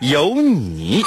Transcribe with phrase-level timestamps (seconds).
[0.00, 1.02] 有你。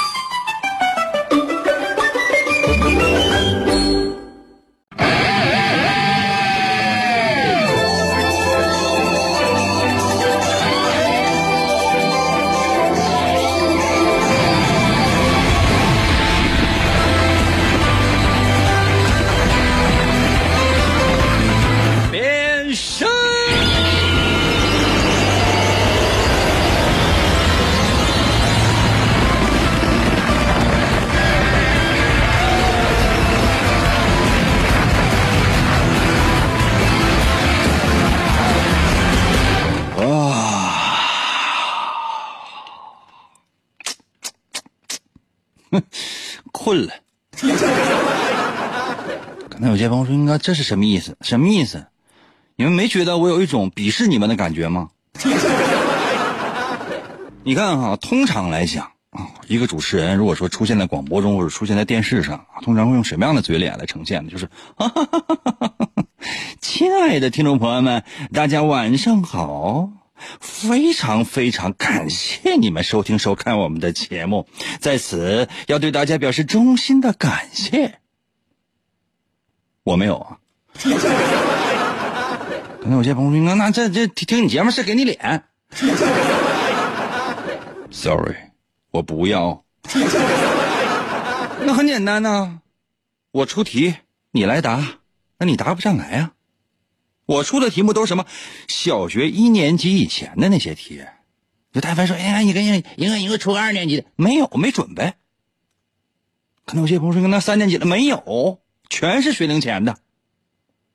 [46.62, 46.92] 困了。
[49.50, 51.16] 刚才有些朋友说：“应该这是什么意思？
[51.22, 51.86] 什么意思？
[52.54, 54.90] 你们没觉得我有一种鄙视你们的感觉吗？”
[57.42, 64.30] 你看哈，通常来讲啊，一个主持人如果说出现在广播中或者出现在电视上，通常会用什么样的嘴脸来呈现呢？
[64.30, 64.48] 就是，
[66.60, 69.90] 亲爱的听众朋友们，大家晚上好。
[70.40, 74.46] 非常非常感谢你们收听收看我们的节目，
[74.80, 77.98] 在此要对大家表示衷心的感谢。
[79.84, 80.38] 我没有啊。
[82.80, 85.44] 可能有些朋友说，那这这听你节目是给你脸。
[87.90, 88.36] Sorry，
[88.90, 89.64] 我不要。
[91.60, 92.58] 那很简单呐，
[93.30, 93.94] 我出题，
[94.32, 94.98] 你来答，
[95.38, 96.32] 那你答不上来啊。
[97.32, 98.26] 我出的题目都是什么？
[98.68, 101.02] 小学一年级以前的那些题。
[101.72, 105.14] 就但凡说，哎呀，你跟一个一个初二年级的没有，没准备。
[106.66, 108.60] 可能有些朋友说，那三年级的没有，
[108.90, 109.96] 全是学龄前的。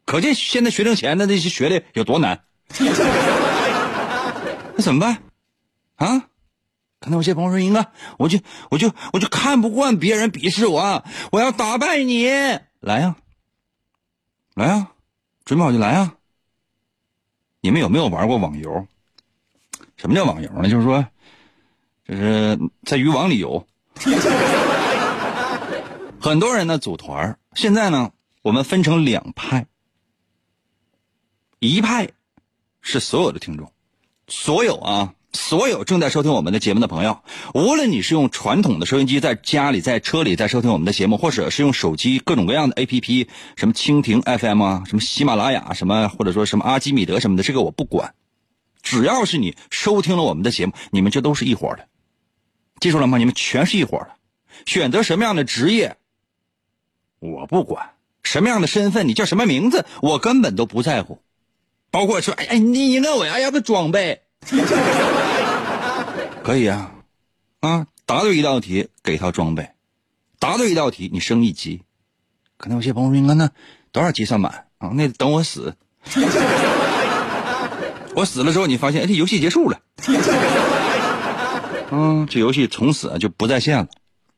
[0.05, 2.43] 可见现在学龄前的那些学的有多难。
[4.75, 5.23] 那怎么办？
[5.95, 6.29] 啊？
[6.99, 7.87] 可能有些朋友说，英哥，
[8.17, 12.27] 我就我就我就看不惯别人鄙视我，我要打败你。
[12.79, 13.15] 来呀，
[14.53, 14.89] 来呀，
[15.43, 16.13] 准备好就来啊！
[17.67, 18.87] 你们有没有玩过网游？
[19.97, 20.69] 什么叫网游呢？
[20.69, 21.05] 就是说，
[22.07, 23.67] 就是在渔网里游。
[26.21, 29.67] 很多人呢组团现在呢，我们分成两派。
[31.59, 32.09] 一派
[32.79, 33.69] 是所有的听众，
[34.29, 37.21] 所有啊，所有正在收听我们的节目的朋友，
[37.53, 48.15] 无论你是用传统的收音机在家里、在车里在收听我们的节目，或者是用手机各种各样的 APP，什么蜻蜓 FM 啊，什么喜马拉雅什么，或者说什么阿基米德什么的，这个我不管，
[48.81, 51.87] 只要是你收听了我们的节目，你们这都是一伙的，
[52.79, 53.17] 记住了吗？
[53.17, 54.09] 你们全是一伙的，
[54.65, 55.97] 选择什么样的职业，
[57.19, 57.91] 我不管，
[58.23, 61.21] 什么样的身份，你叫什么名字，我根本都不在乎。
[61.91, 64.23] 包括说，哎哎，你应该我要要个装备，
[66.43, 66.91] 可以啊，
[67.59, 69.69] 啊，答对一道题给一套装备，
[70.39, 71.81] 答对一道题你升一级，
[72.57, 73.49] 可能有些朋友说，那
[73.91, 74.67] 多少级算满？
[74.77, 74.91] 啊？
[74.93, 75.75] 那等我死，
[78.15, 79.79] 我死了之后，你发现哎，这游戏结束了，
[81.91, 83.87] 嗯，这游戏从此就不在线了，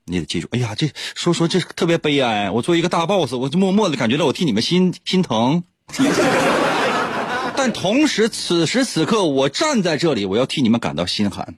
[0.06, 5.64] 你得记住，哎呀，这说说这特别悲哀，我作为一个大 boss，我就默默的感觉到我替你们心心疼。
[7.62, 11.56] 但同时，此时此刻，我站在这里，我要替你们感到心寒。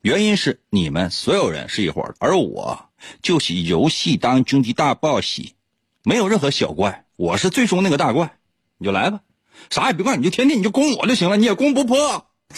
[0.00, 2.90] 原因是你们所有人是一伙的，而我
[3.22, 5.40] 就是游戏当中的大 boss，
[6.04, 8.36] 没有任何小怪，我是最终那个大怪。
[8.78, 9.18] 你就来吧，
[9.68, 12.28] 啥也别管，你就天天你就攻我就行了，你也攻不破。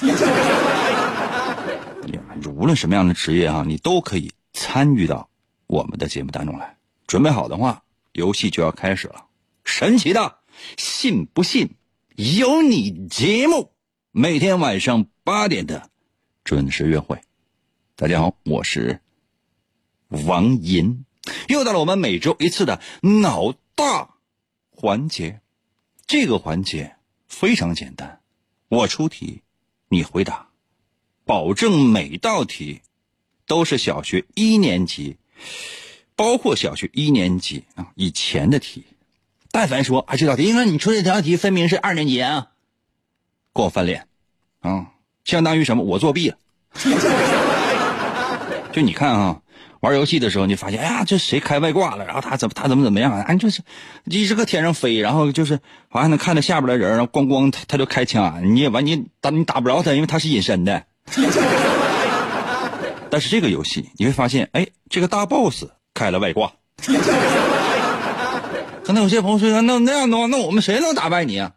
[2.55, 5.31] 无论什么样的职业啊，你都可以参与到
[5.67, 6.77] 我们的节目当中来。
[7.07, 7.83] 准备好的话，
[8.13, 9.25] 游戏就要开始了。
[9.65, 10.35] 神奇的，
[10.77, 11.71] 信不信？
[12.19, 13.71] 有你节目，
[14.11, 15.89] 每天晚上八点的
[16.43, 17.21] 准时约会。
[17.95, 19.01] 大家好，我是
[20.09, 21.05] 王银，
[21.47, 24.17] 又到了我们每周一次的脑大
[24.69, 25.41] 环节。
[26.09, 26.97] 这个环节
[27.29, 28.21] 非常简单，
[28.67, 29.43] 我出题，
[29.89, 30.49] 你回答，
[31.25, 32.81] 保证每道题
[33.47, 35.19] 都是小学一年级，
[36.17, 38.83] 包括小学一年级啊以前的题。
[39.59, 42.47] 但凡说啊，这道题，因为你出这条题分明是二年级啊，
[43.53, 44.07] 给我翻脸，
[44.61, 44.87] 啊，
[45.25, 45.83] 相当于什么？
[45.83, 46.37] 我作弊了。
[48.71, 49.41] 就你看啊，
[49.81, 52.07] 玩游戏的时候，你发现，哎呀，这谁开外挂了？
[52.07, 53.13] 然后他怎么他怎么怎么样？
[53.13, 53.61] 啊，就是
[54.05, 55.59] 一直搁天上飞，然后就是
[55.89, 60.85] 好像能看到下边的人，然后咣咣他他就开枪，你也完你打你打不着他，因为他是隐身的。
[63.11, 65.65] 但是这个游戏你会发现，哎，这个大 boss
[65.95, 66.53] 开了外挂。
[68.89, 71.53] 可能有些朋友说，那那样的话，那我们谁能打败你啊？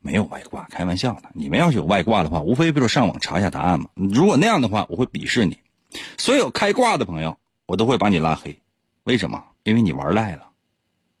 [0.00, 1.24] 没有外挂，开玩笑的。
[1.34, 3.90] 你们要是有外挂的话，无非不就是上网查一下答案嘛。
[3.94, 5.58] 如果那样的话，我会鄙视你。
[6.16, 7.36] 所有开挂的朋友。
[7.66, 8.58] 我都会把你拉黑，
[9.04, 9.44] 为什么？
[9.64, 10.48] 因为你玩赖了。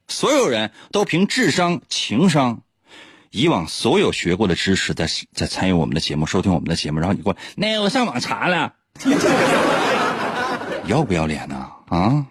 [0.08, 2.62] 所有人都凭智商、情商，
[3.30, 8.72] 以往所有学过的知识，在在参与我们的节目、收听我们的节目，然后你给我，那我上网查了，
[10.88, 11.70] 要不要脸呢？
[11.88, 12.26] 啊！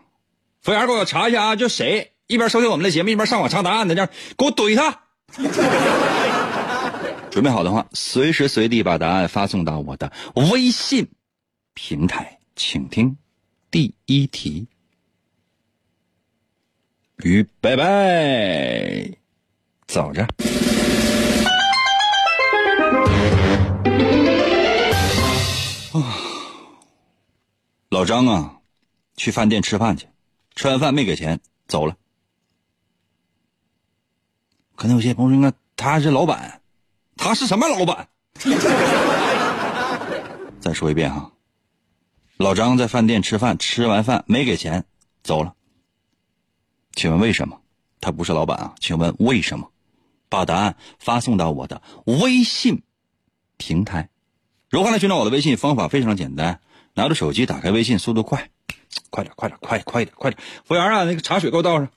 [0.61, 5.01] 服务员，给我查一下啊，就谁一边收听我们的节目，一边上网查答案的，这样给我怼他。
[7.29, 11.09] 准备好的话，随时随地把答案发送到我的微信
[11.73, 13.17] 平台，请听。
[13.69, 14.67] 第一题，
[17.17, 19.11] 雨拜拜，
[19.87, 20.23] 走着。
[25.91, 26.15] 啊，
[27.89, 28.59] 老张啊，
[29.17, 30.07] 去饭店吃饭去，
[30.55, 31.95] 吃完饭没给钱，走了。
[34.81, 36.59] 可能有些朋友说，他是老板，
[37.15, 38.07] 他是什么老板？
[40.59, 41.31] 再说一遍哈。
[42.37, 44.83] 老张在饭店吃饭，吃完饭没给钱，
[45.21, 45.53] 走了。
[46.95, 47.61] 请问为什么？
[47.99, 48.73] 他不是老板啊？
[48.79, 49.69] 请问为什么？
[50.29, 52.81] 把答案发送到我的微信
[53.57, 54.09] 平台。
[54.71, 55.57] 如何来寻找我的微信？
[55.57, 56.59] 方法非常简单，
[56.95, 58.49] 拿着手机打开微信，速度快，
[59.11, 60.43] 快点，快点，快快点，快点！
[60.65, 61.87] 服务员啊，那个茶水给我倒上。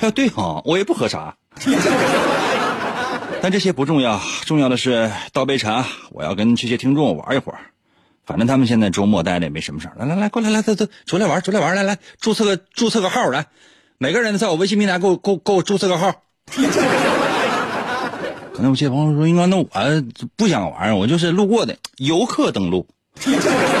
[0.00, 1.36] 哎，对哈，我也不喝茶。
[3.42, 5.84] 但这些不重要，重要的是倒杯茶。
[6.10, 7.58] 我要跟这些听众玩一会儿。
[8.24, 13.46] 反正他们现在周末待着也没什么事儿，来来来，过来来，走走，出来玩，出来玩，来来，注册个注册个号来，
[13.98, 16.12] 每个人在我微信平台给我给我给我注册个号。
[18.52, 19.68] 可能有些朋友说，应该那我
[20.34, 22.88] 不想玩，我就是路过的游客登录，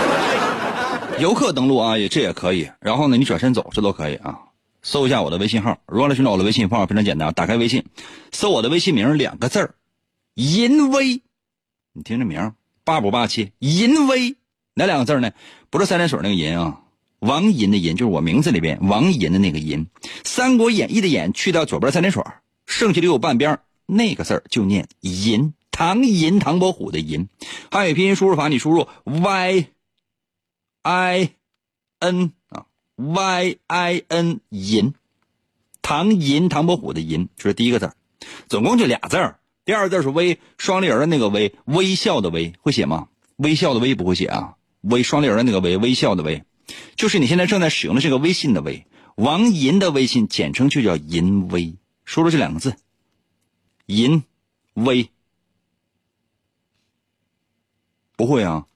[1.18, 2.70] 游客登录啊，也这也可以。
[2.78, 4.38] 然后呢，你转身走，这都可以啊。
[4.86, 7.86] 搜一下我的微信号，如何来寻找我的微信方法非常简单，打开微信，
[8.30, 9.74] 搜我的微信名两个字儿，
[10.34, 11.22] 淫威，
[11.92, 12.54] 你听这名。
[12.84, 13.50] 霸不霸气？
[13.58, 14.36] 淫威
[14.74, 15.32] 哪两个字呢？
[15.70, 16.82] 不是三点水那个淫啊，
[17.18, 19.88] 王淫的淫就是我名字里边王淫的那个淫。
[20.22, 22.22] 《三国演义》的演去掉左边三点水，
[22.64, 25.52] 剩下的有半边那个字就念淫。
[25.72, 27.28] 唐寅唐伯虎的寅，
[27.72, 29.66] 汉语拼音输入法你输入 y
[30.82, 31.30] i
[31.98, 32.32] n
[32.96, 34.94] y i n 银，
[35.82, 37.92] 唐寅唐伯虎的寅就是第一个字
[38.48, 39.38] 总共就俩字儿。
[39.64, 43.08] 第二字是微，双立人的那个微，微笑的微，会写吗？
[43.36, 46.44] 微笑的微不会写啊，微双立人的那个微，微笑的微，
[46.94, 48.86] 就是你现在正在使用的这个微信的微。
[49.16, 52.76] 王银的微信简称就叫银微，输入这两个字，
[53.86, 54.22] 银
[54.74, 55.10] 微，
[58.16, 58.66] 不会啊？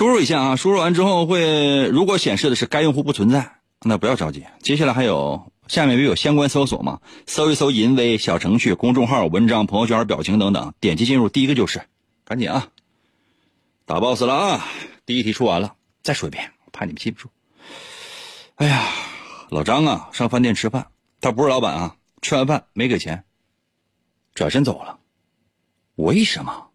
[0.00, 5.52] 输入一下啊，输入完之后会，如果显示的是该用户不存在，那不要着急，接下来还有。
[5.68, 7.02] 下面不有相关搜索吗？
[7.26, 11.28] 搜一搜“淫威”小程序、公众号、文章、朋友圈、表情等等，点击进入。
[11.28, 11.82] 第一个就是，
[12.24, 12.68] 赶紧啊，
[13.84, 14.66] 打 boss 了啊！
[15.04, 17.28] 第一题出完了，再说一遍，怕你们记不住。
[18.54, 18.88] 哎呀，
[19.50, 20.86] 老张啊，上饭店吃饭，
[21.20, 23.22] 他不是老板啊，吃完饭没给钱，
[24.32, 24.98] 转身走了，
[25.96, 26.69] 为什么？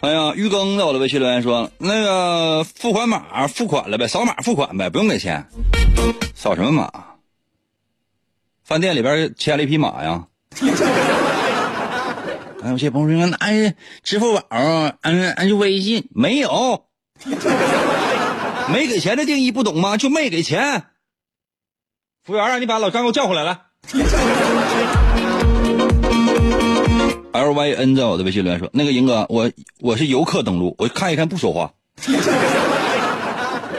[0.00, 5.44] 哎呀，玉庚在我的微信留言说：“那个付款码付款了呗，扫码付款呗，不用给钱。
[6.34, 6.90] 扫什么码？
[8.64, 10.26] 饭店里边牵了一匹马呀。
[12.60, 14.92] ”哎有些朋友说：“哎支付宝，嗯，
[15.32, 16.86] 按就微信没有，
[18.68, 19.96] 没给钱的定义不懂吗？
[19.96, 20.86] 就没给钱。”
[22.24, 23.60] 服务员啊，你把老张给我叫回来来。
[27.32, 29.50] L Y N 在我的微信留言说：“那个英哥，我
[29.80, 31.72] 我是游客登录，我看一看不说话。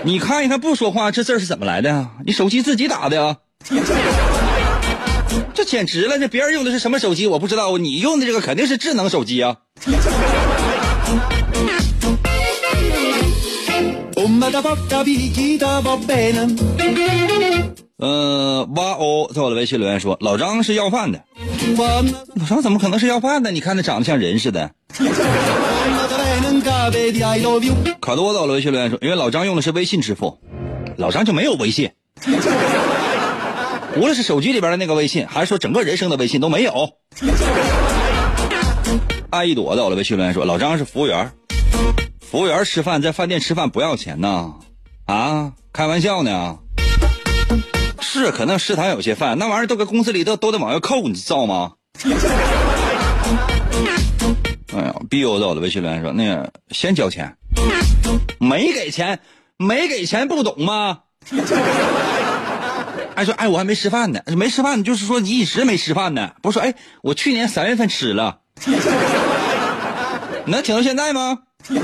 [0.04, 2.12] 你看一看不说话，这字是怎么来的啊？
[2.26, 3.38] 你手机自己打的啊？”
[5.54, 6.18] 这简直了！
[6.18, 7.28] 这别人用的是什么手机？
[7.28, 7.78] 我不知道。
[7.78, 9.58] 你用的这个肯定是智能手机啊。
[17.98, 21.22] 呃，哇哦在我的微信留言说，老张是要饭的。
[21.78, 23.52] 老张怎么可能是要饭的？
[23.52, 24.72] 你看他长得像人似的。
[26.62, 30.40] 卡多在我的微信留言说，因为老张用的是微信支付，
[30.98, 31.92] 老张就没有微信。
[33.96, 36.92] 无论是手机里边的那个微信，还是说整个人生的微信都没有。
[39.30, 41.32] 爱一朵在我的微信留言说，老张是服务员，
[42.22, 44.54] 服务员吃饭在饭店吃饭不要钱呐？
[45.06, 46.58] 啊，开玩笑呢。
[48.02, 51.74] 是，可能食堂有些饭，那玩意儿都搁公司里都都得往外扣，你知道吗？
[55.12, 57.36] 哎呀，biu 在我的微信留言说，那个先交钱，
[58.40, 59.20] 没给钱，
[59.58, 61.00] 没给钱不懂吗？
[63.16, 68.40] 还说，哎，我还没吃饭呢，没吃饭就是说你一直没吃饭呢，不是说，哎，我去年三月份吃了，
[70.46, 71.40] 你 能挺到现在吗？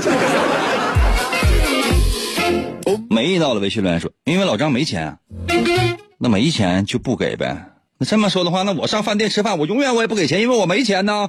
[3.10, 5.18] 没到了微信留言说，因为老张没钱。
[6.18, 7.54] 那没钱就不给呗。
[7.98, 11.28] 那这么说的话，那我上饭店吃饭，我永远我也不给钱，因为我没钱呢。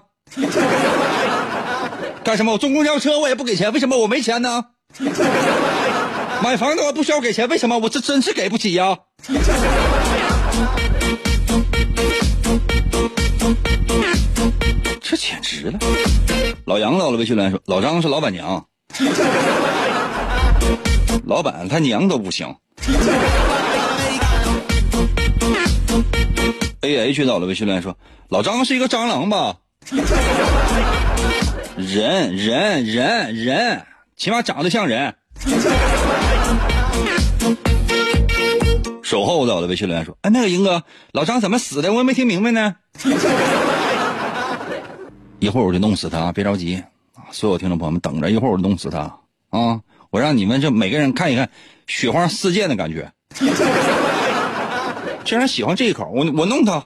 [2.28, 2.52] 干什么？
[2.52, 4.66] 我坐公交车我也不给钱，为什么我没钱呢？
[6.44, 7.78] 买房子我不需要给钱，为什么？
[7.78, 8.98] 我这真是给不起呀。
[15.00, 15.80] 这简直了！
[16.66, 18.66] 老杨到了微信来说，老张是老板娘，
[21.26, 22.54] 老板他娘都不行。
[26.82, 29.56] A H 到了微信来说：“老张是一个蟑螂吧？
[31.78, 35.14] 人人人人，起码长得像人。”
[39.04, 41.94] 守候在我的微信留言说：“哎，那个英哥，老张怎么死的？
[41.94, 42.76] 我也没听明白呢。
[45.40, 47.24] 一会儿我就弄死他，别着急啊！
[47.32, 49.00] 所有听众朋友们等着，一会儿我就弄死他
[49.52, 49.80] 啊！
[50.10, 51.48] 我让你们这每个人看一看
[51.86, 53.10] 雪花四溅的感觉。
[55.24, 56.84] ”竟然喜欢这一口，我我弄他。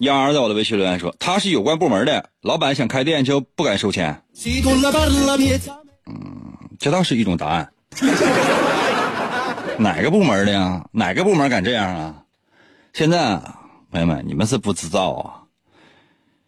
[0.00, 4.22] 丫儿在我的微信留言说，他是有关部门的，老板想开店就不敢收钱。
[6.06, 6.14] 嗯，
[6.78, 7.72] 这倒是一种答案。
[9.78, 10.86] 哪个部门的呀？
[10.92, 12.22] 哪个部门敢这样啊？
[12.92, 13.40] 现在
[13.90, 15.42] 朋友们，你们是不知道啊。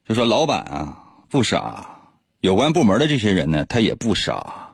[0.07, 1.87] 就说老板啊不傻，
[2.41, 4.71] 有关部门的这些人呢，他也不傻。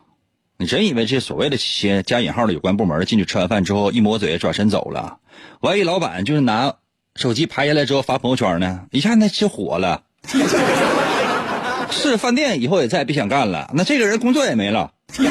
[0.57, 5.19] 你真以为这所谓的些加引号的有关部门进去吃完饭之后一抹嘴转身走了？
[5.61, 6.75] 万一老板就是拿
[7.17, 8.81] 手机拍下来之后发朋友圈呢？
[8.91, 10.03] 一下那就火了。
[11.91, 14.91] 是饭店以后也再也别想干了，那这个人工作也没了。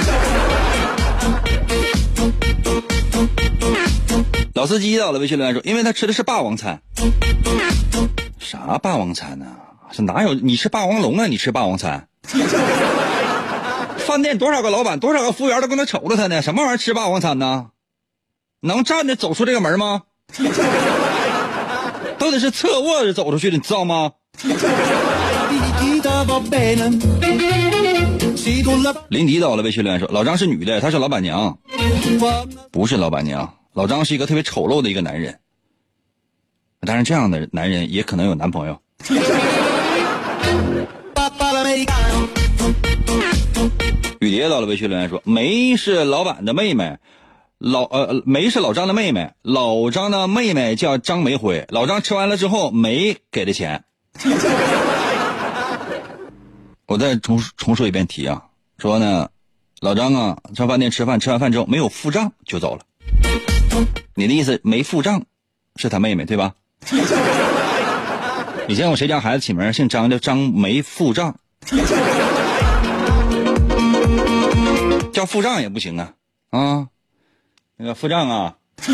[4.56, 6.82] 老司机到了微信留言说，因为他吃的是霸王餐。
[8.40, 9.48] 啥霸王餐呢？
[9.92, 11.28] 是哪有你吃霸王龙啊？
[11.28, 12.08] 你吃霸王餐？
[13.98, 16.42] 饭店多少个老板，多少个服务员都搁那瞅着他呢？
[16.42, 17.72] 什么玩意儿吃霸王餐呢？
[18.62, 20.04] 能站着走出这个门吗？
[22.24, 24.10] 都得是侧卧着走出去的，你知道吗？
[29.10, 31.60] 林迪到了，微信留言说：“老张是女的，她是老板娘，
[32.72, 33.54] 不是老板娘。
[33.74, 35.38] 老张是一个特别丑陋的一个男人，
[36.86, 38.80] 当然这样的男人也可能有男朋友。”
[44.22, 46.98] 雨蝶到了微信留言说：“梅是老板的妹妹，
[47.64, 51.66] 老呃梅是老张的妹妹，老张的妹妹叫张梅辉。
[51.70, 53.86] 老张吃完了之后，梅给的钱。
[56.88, 58.44] 我再重重说一遍题啊，
[58.78, 59.30] 说呢，
[59.80, 62.82] 老张啊上饭店吃饭，吃完饭之后没有付账就走了。
[64.14, 65.24] 你的意思没付账，
[65.78, 66.56] 是他妹妹对吧？
[68.68, 71.38] 以前我谁家孩子起名姓张叫张梅付账。”
[75.14, 76.12] 叫付账也不行啊，
[76.50, 76.88] 啊，
[77.78, 78.56] 那个付账啊，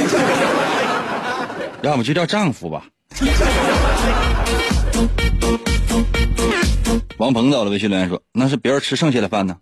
[1.83, 2.86] 要么就叫丈夫吧。
[7.17, 9.57] 王鹏到了微信留言说：“那是别人吃剩下的饭呢。”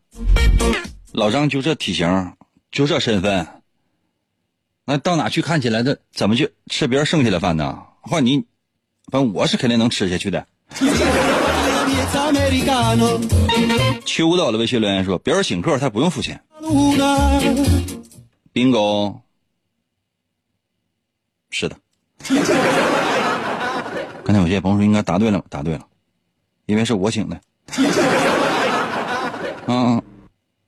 [1.12, 2.33] 老张就这体型，
[2.71, 3.47] 就这身份，
[4.86, 5.97] 那到哪去看起来的？
[6.13, 7.79] 怎么去吃别人剩下的饭呢？
[8.01, 8.45] 换你，
[9.12, 10.45] 反正我是肯定能吃下去的。
[14.05, 16.39] 秋到了微信留言说：“别人请客，他不用付钱。”
[18.57, 19.21] bingo，
[21.51, 21.77] 是的。
[24.25, 25.87] 刚才有些朋友说应该答对了，答对了，
[26.65, 27.39] 因为是我请的。
[29.67, 30.01] 嗯，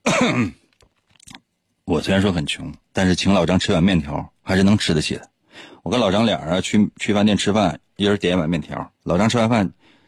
[1.85, 5.27] 我虽然说很穷，但是请老张吃碗面条还是能吃得起的。
[5.81, 8.91] 我跟老张俩人去去饭店吃饭，一人点一碗面条。
[9.01, 9.67] 老张吃完饭，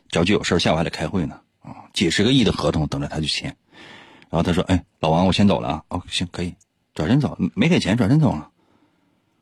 [0.09, 1.39] 着急有事下午还得开会呢。
[1.61, 3.45] 啊，几十个亿的合同等着他去签。
[4.29, 6.53] 然后他说：“哎，老王，我先走了啊。”哦，行，可以。
[6.93, 8.49] 转身走，没给钱转身走了。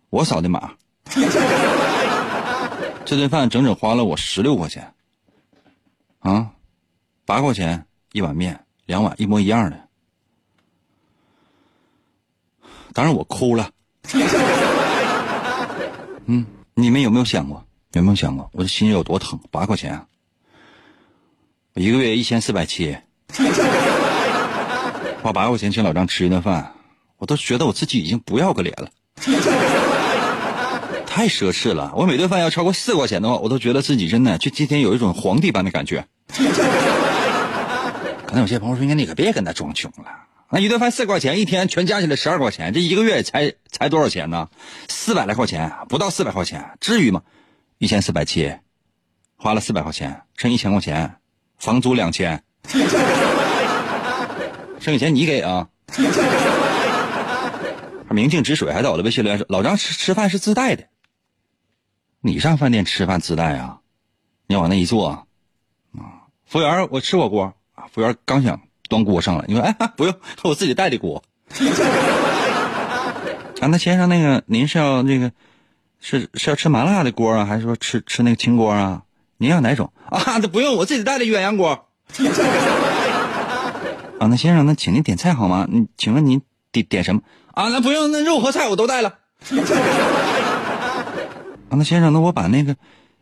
[0.10, 0.74] 我扫的码，
[3.06, 4.94] 这顿饭整整花了我十六块钱，
[6.20, 6.52] 啊，
[7.26, 9.88] 八块钱一碗面，两碗一模一样的。
[12.94, 13.72] 当然我哭了。
[16.26, 17.66] 嗯，你们有没有想过？
[17.94, 19.40] 有没有想过我的心有多疼？
[19.50, 20.06] 八块钱，
[21.74, 22.96] 我一个月一千四百七，
[25.24, 26.72] 花八块钱请老张吃一顿饭，
[27.20, 28.90] 我都觉得我自己已经不要个脸了，
[31.06, 31.92] 太奢侈了。
[31.96, 36.08] 我每顿饭要超过四块钱的话，我都觉得自己真的就今天有一种皇帝般的感觉。
[38.26, 40.06] 可能有些朋友说：“你可别跟他装穷了。”
[40.52, 44.48] 那一顿饭四块钱，一天全加起来十二块钱，这一个月才才多少钱呢？
[44.88, 47.22] 四百来块钱，不到四百块钱，至于吗？
[47.80, 48.56] 一千四百七，
[49.36, 51.18] 花了四百块钱，剩一千块钱，
[51.58, 52.44] 房租两千，
[54.80, 55.68] 剩下钱你给啊。
[58.14, 60.86] 明镜止水，还在我的微信留言说：“老张吃吃饭是自带的，
[62.22, 63.80] 你上饭店吃饭自带啊？
[64.48, 65.26] 你往那一坐，啊，
[66.46, 67.86] 服务员，我吃火锅啊。
[67.92, 71.24] 服务员刚想端锅上来，你说哎，不用， 我自己带的锅。
[73.62, 75.32] 啊，那先生，那个您是要那个？”
[76.02, 79.04] 是是要吃麻辣的锅啊，还是说吃吃那个清锅啊？
[79.36, 80.40] 您要哪种 啊？
[80.40, 81.72] 这不用，我自己带的鸳鸯锅。
[84.18, 85.68] 啊，那先生，那请您点菜好吗？
[85.70, 87.22] 你请问您点点什么？
[87.54, 89.10] 啊，那不用，那肉和菜我都带了。
[91.70, 92.76] 啊，那先生，那我把那个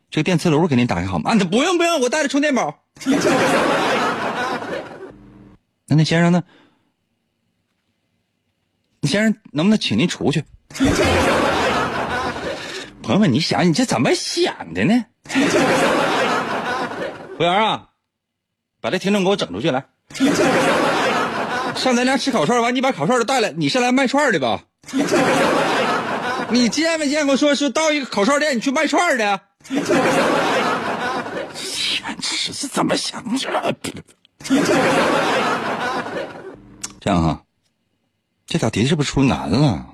[0.09, 1.31] 这个电磁炉给您打开好吗？
[1.31, 2.79] 啊，那不用不用，我带着充电宝。
[5.89, 6.43] 那那先生，那
[9.01, 10.43] 那先生能不能请您出去？
[13.01, 15.05] 朋友们，你想你这怎么想的呢？
[15.29, 15.39] 服
[17.39, 17.89] 务员啊，
[18.81, 19.85] 把这听众给我整出去来。
[21.77, 23.51] 上咱家吃烤串完，你把烤串都带来。
[23.51, 24.63] 你是来卖串的吧？
[26.49, 29.41] 你见没见过说是到一个烤串店你去卖串的？
[29.69, 29.77] 简
[32.19, 33.73] 直是怎么想的？
[36.99, 37.41] 这样哈，
[38.45, 39.87] 这道题是不是出难了？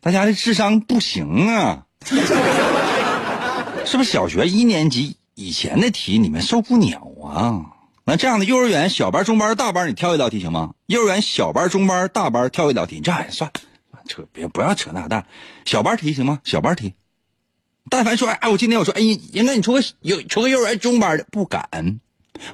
[0.00, 1.84] 大家的智商不行啊！
[3.84, 7.66] 是不是小学一年级以前的题你们受不了啊？
[8.10, 10.74] 那这样的幼儿园小班、中班、大班，你挑一道题行吗？
[10.86, 13.48] 幼儿园小班、中班、大班挑一道题，你这样算
[14.08, 15.24] 扯别不要扯那蛋。
[15.64, 16.40] 小班题行吗？
[16.42, 16.94] 小班题。
[17.88, 22.00] 但凡说哎，我今天我说哎，应该你出个有出个幼儿园中班的，不敢，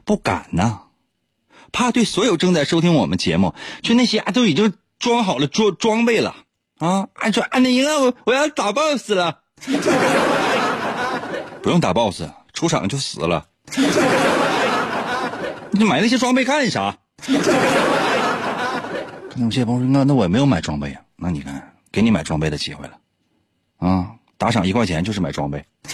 [0.05, 0.81] 不敢呐，
[1.73, 6.37] 怕对所有正在收听我们节目，就那些啊都已经装好了装装备了。
[6.81, 7.09] 啊！
[7.15, 9.41] 俺说啊那赢了，我我要打 boss 了。
[11.63, 13.47] 不用打 boss，出场就死了。
[15.77, 16.97] 你买那些装备干啥？
[19.29, 22.99] 可能有些朋友说：“那那我也没有买装备啊。”那你看，给你买装备的机会了。
[23.79, 25.65] 啊，打赏一块钱就是买装备。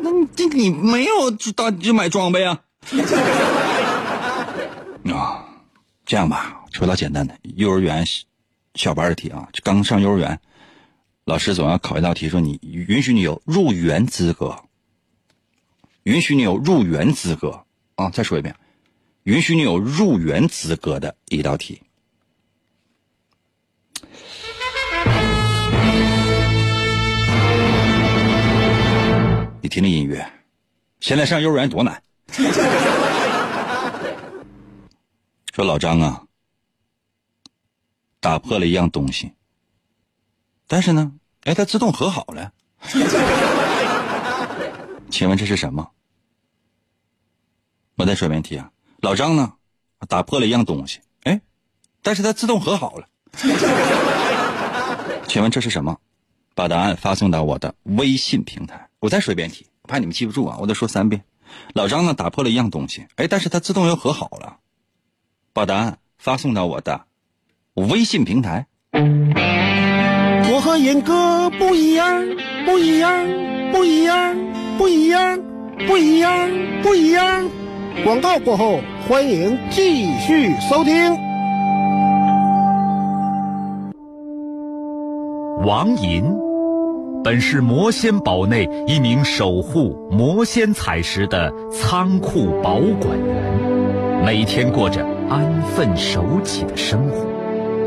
[0.00, 2.60] 那你这你没有打就买装备啊？
[5.12, 5.44] 啊，
[6.06, 8.04] 这样吧，说道简单的，幼儿园。
[8.76, 10.40] 小班的题啊，就刚上幼儿园，
[11.24, 14.56] 老师总要考一道题，说你允许你有入园资格，
[16.04, 17.64] 允许你有入园资格
[18.00, 18.10] 啊！
[18.10, 18.54] 再说一遍，
[19.24, 21.82] 允许你有入园资格的一道题。
[29.60, 30.24] 你听听音乐，
[31.00, 32.02] 现在上幼儿园多难。
[35.52, 36.22] 说老张啊。
[38.22, 39.32] 打破了一样东西，
[40.68, 41.10] 但是呢，
[41.44, 42.52] 哎，它自动和好了。
[45.10, 45.90] 请问这是什么？
[48.00, 48.70] 我再说一遍题啊，
[49.02, 49.52] 老张呢，
[50.08, 51.42] 打破了一样东西，哎，
[52.02, 53.06] 但是他自动和好了。
[55.28, 55.98] 请问这是什么？
[56.54, 58.88] 把答案发送到我的微信平台。
[59.00, 61.24] 我再说一遍题，怕你们记不住啊，我得说三遍。
[61.74, 64.56] 老张呢，打破了一样东西，哎，但是他自动又和好了。
[65.52, 67.02] 把答案发送到我的。
[67.74, 72.26] 微信平台，我和严哥不一样，
[72.64, 73.26] 不一样，
[73.72, 74.34] 不一样，
[74.78, 75.38] 不一样，
[75.86, 76.50] 不一样，
[76.82, 77.59] 不一样。
[78.04, 81.14] 广告过后，欢迎继续收听。
[85.62, 86.24] 王银
[87.22, 97.29] 本是魔仙堡内一名守护魔仙彩石的仓库保管员，每天过着安分守己的生活。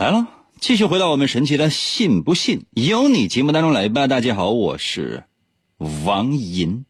[0.00, 0.28] 来了，
[0.60, 4.06] 继续回到我们神奇的“信不信由你”节目当中来吧。
[4.06, 5.24] 大家好，我是
[6.06, 6.86] 王银。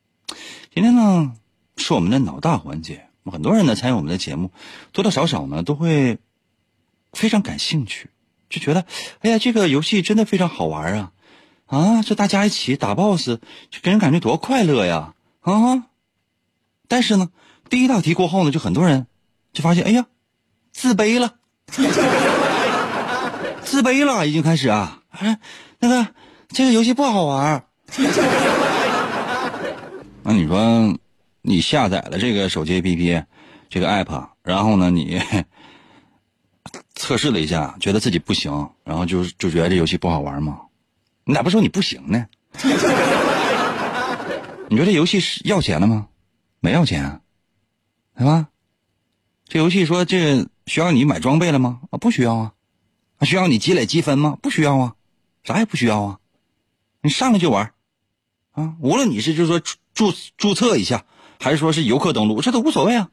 [0.72, 1.32] 今天呢
[1.76, 4.52] 是我们的脑大环节，很多人呢参与我们的节目，
[4.92, 6.18] 多多少少呢都会
[7.12, 8.10] 非常感兴趣，
[8.48, 8.86] 就觉得
[9.22, 11.12] 哎呀，这个游戏真的非常好玩啊！
[11.66, 13.38] 啊，这大家一起打 BOSS，
[13.70, 15.14] 就给人感觉多快乐呀！
[15.40, 15.86] 啊，
[16.86, 17.30] 但是呢，
[17.68, 19.08] 第一道题过后呢，就很多人
[19.52, 20.06] 就发现，哎呀，
[20.70, 21.38] 自卑了。
[23.70, 25.00] 自卑了，已经开始啊！
[25.10, 25.38] 哎，
[25.78, 26.08] 那个
[26.48, 27.64] 这个游戏不好玩。
[30.24, 30.98] 那你说，
[31.42, 33.24] 你下载了这个手机 APP，
[33.68, 35.22] 这个 app，然后呢，你
[36.96, 38.50] 测试了一下，觉得自己不行，
[38.82, 40.62] 然后就就觉得这游戏不好玩吗？
[41.22, 42.26] 你咋不说你不行呢？
[44.68, 46.08] 你说这游戏是要钱了吗？
[46.58, 47.20] 没要钱，
[48.18, 48.48] 对吧？
[49.46, 51.78] 这游戏说这需要你买装备了吗？
[51.92, 52.52] 啊，不需要啊。
[53.24, 54.36] 需要你积累积分吗？
[54.40, 54.94] 不需要啊，
[55.44, 56.18] 啥也不需要啊。
[57.02, 57.72] 你上来就玩，
[58.52, 59.60] 啊，无论你是就是说
[59.94, 61.04] 注注册一下，
[61.40, 63.08] 还是说是游客登录，这都无所谓啊。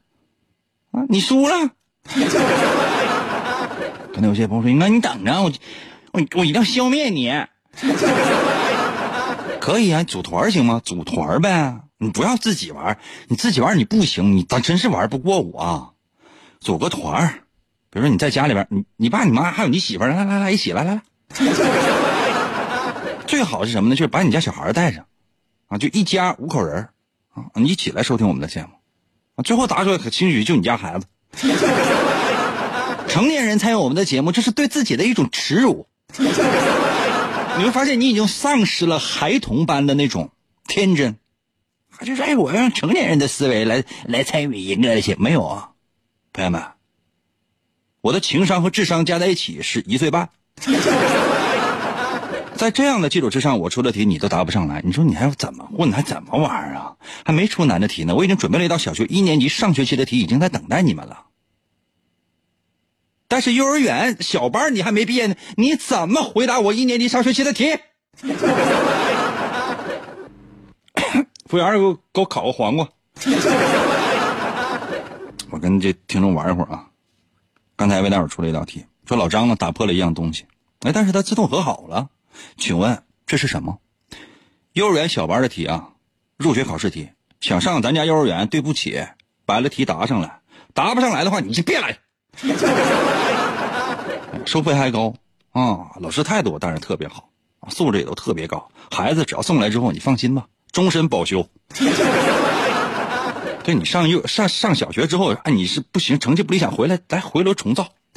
[0.90, 1.70] 啊，你输了。
[4.12, 5.52] 可能有些朋友说：“那你等着，我
[6.12, 7.32] 我我一定要消灭你。
[9.60, 10.80] ”可以啊，组团行吗？
[10.84, 15.94] 组团呗，你不要自己玩，你自己玩你不行，你当真是玩不过我。
[16.60, 17.44] 组个团儿，
[17.90, 21.02] 比如说你在家里边，你你爸你妈还有你媳妇儿，来来来，一起来来来。
[23.26, 23.96] 最好是什么呢？
[23.96, 25.06] 就是把你家小孩带上，
[25.68, 26.88] 啊，就一家五口人
[27.34, 28.68] 啊，你一起来收听我们的节目，
[29.36, 31.06] 啊，最后答出来可兴许就你家孩子。
[33.08, 35.86] 成年人参与我们的节目，这是对自己的一种耻辱。
[36.16, 40.30] 你会发现，你已经丧失了孩童般的那种
[40.66, 41.16] 天真，
[42.02, 45.70] 就是哎，我要用成年人的思维来来参与赢个去，没有啊。
[46.32, 46.62] 朋友们，
[48.08, 50.30] 我的情商和智商加在一起是一岁半，
[52.54, 56.96] 在这样的基础之上，我出的题你都答不上来，你说你还要怎么混，还怎么玩啊？
[57.22, 61.26] 还没出难的题呢，我已经准备了一道小学一年级上学期的题，已经在等待你们了。
[63.28, 67.76] 但是幼儿园小班你还没毕业呢，你怎么回答我一年级上学期的题？
[71.44, 72.88] 服务员给我给我烤个黄瓜。
[75.50, 76.86] 我跟这听众玩一会儿啊！
[77.78, 80.46] 刚才为大伙出了一道题，说老张呢打破了一样东西，
[80.80, 82.08] 哎，但是他自动和好了，
[82.56, 83.78] 请问这是什么？
[84.72, 85.90] 幼儿园小班的题啊，
[86.36, 87.10] 入学考试题，
[87.40, 89.06] 想上咱家幼儿园，对不起，
[89.46, 90.40] 把了题答上来，
[90.74, 91.96] 答不上来的话你就别来。
[94.44, 95.14] 收费还高。
[95.52, 97.30] 啊，老师态度当然特别好，
[97.68, 101.48] 素质也都特别高，孩子只要送来之后，你放心吧，终身保修。
[103.68, 107.86] 对你上幼上上小学之后，哎，你是不行，成绩不理想，回来来回炉重造，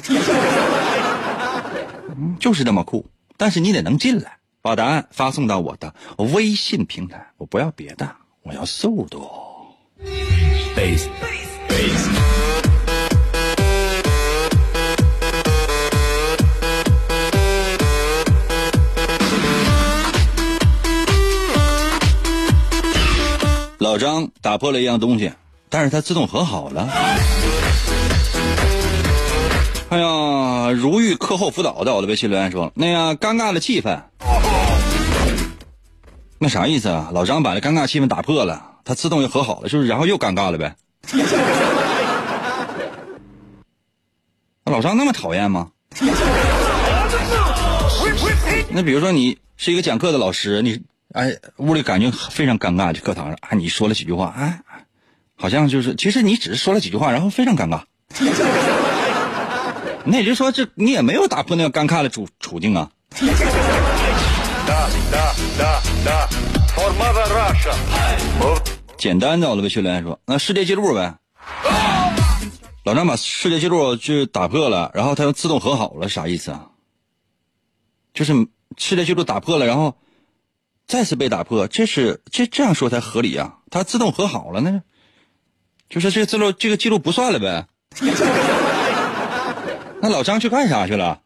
[2.40, 3.04] 就是那么酷。
[3.36, 5.94] 但是你得能进来，把答案发送到我的
[6.32, 9.30] 微信平台，我不要别的，我要速度。
[10.74, 11.06] Base
[11.68, 12.11] base。
[23.82, 25.32] 老张打破了一样东西，
[25.68, 26.88] 但是它自动和好了。
[29.88, 34.00] 哎呀，如遇课后辅导的我的微信留言说：“那样尴尬的气氛，
[36.38, 37.10] 那啥意思啊？
[37.12, 39.88] 老张把这尴尬气氛打破了，他自动又和好了，是不是？
[39.88, 40.76] 然后又尴尬了呗？
[44.64, 45.72] 老张那么讨厌吗？
[48.70, 50.80] 那比如说你是一个讲课的老师，你。
[51.12, 54.62] 哎，屋里感觉非常尴尬，就课堂上啊，你说了几句话，哎，
[55.36, 57.82] 好像就是，其实你只是说了几句话，然后非常尴尬。
[60.04, 62.90] 那也就是说，这你也没有打破那个尴尬的处处境啊。
[68.96, 71.14] 简单的，我的微信留言说，那世界纪录呗。
[72.84, 76.68] 老张把世界纪录就打破了，然后他又自动和好了，啥意思啊？
[78.14, 79.96] 就是世界纪录打破了，然后
[80.86, 83.54] 再次被打破，这是这这样说才合理啊？
[83.70, 84.82] 他自动和好了，那
[85.88, 87.66] 就是这个记录这个记录不算了呗？
[90.00, 91.20] 那老张去干啥去了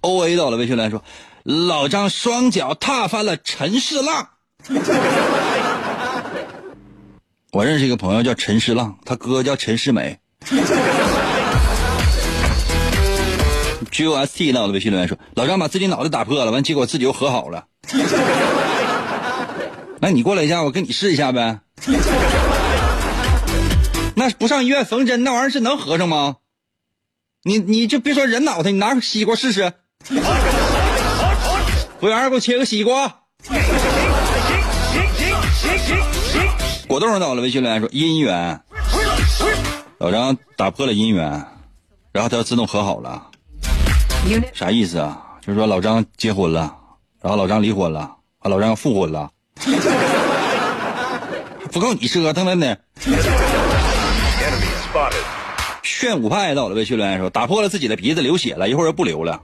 [0.00, 1.02] ？？O A 到了微信来说，
[1.42, 4.28] 老张双脚踏翻了陈世浪。
[7.52, 10.20] 我认识一个朋友叫陈世浪，他哥叫陈世美。
[13.94, 17.66] G O S T 到了微信留言说，老张把自己脑袋打破了，完结果自己又和好了。
[20.02, 21.60] 那你过来一下，我跟你试一下呗。
[24.16, 26.38] 那不上医院缝针，那玩意儿是能合上吗？
[27.44, 29.72] 你你就别说人脑袋，你拿个西瓜试试。
[32.00, 33.20] 服务员，给我切个西瓜。
[36.88, 38.60] 果冻到了，微信留言说姻缘，
[39.98, 41.46] 老张打破了姻缘，
[42.10, 43.28] 然后他自动和好了，
[44.52, 45.20] 啥意思啊？
[45.40, 46.74] 就是说老张结婚了，
[47.20, 49.30] 然后老张离婚了，啊，老张要复婚了，
[51.70, 52.76] 不够你折腾了呢。
[55.82, 59.42] 炫舞派到了，微信留言说打破了自己的鼻子流血了，一会儿又不流了。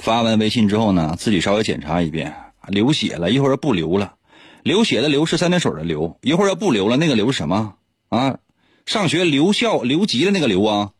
[0.00, 2.34] 发完微信之后呢，自己稍微检查一遍，
[2.66, 4.14] 流血了，一会儿又不流了。
[4.64, 7.74] 流血的流是三点水的流，一会儿又不流了，那个流是什么
[8.08, 8.38] 啊？
[8.86, 10.90] 上学留校留级的那个留啊。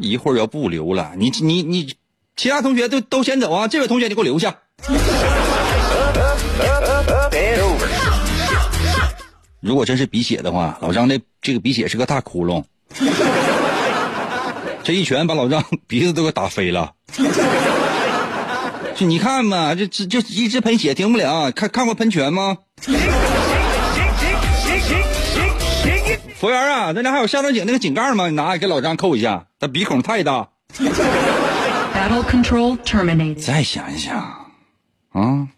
[0.00, 1.94] 一会儿要不留了，你你你，
[2.36, 4.56] 其他同学都都先走啊，这位同学你给我留下。
[9.60, 12.64] 如果真是鼻血的话，老张那这个鼻血是个大窟窿，
[14.82, 16.92] 这一拳把老张 鼻子都给打飞了。
[18.96, 21.50] 就你看嘛，这这就一直喷血停不了。
[21.52, 22.56] 看看过喷泉吗？
[26.40, 28.26] 服务员啊，咱家还有下水井那个井盖吗？
[28.26, 30.48] 你拿给老张扣一下，他鼻孔太大。
[31.92, 33.34] battle control terminated.
[33.34, 34.16] 再想一想，
[35.12, 35.48] 啊，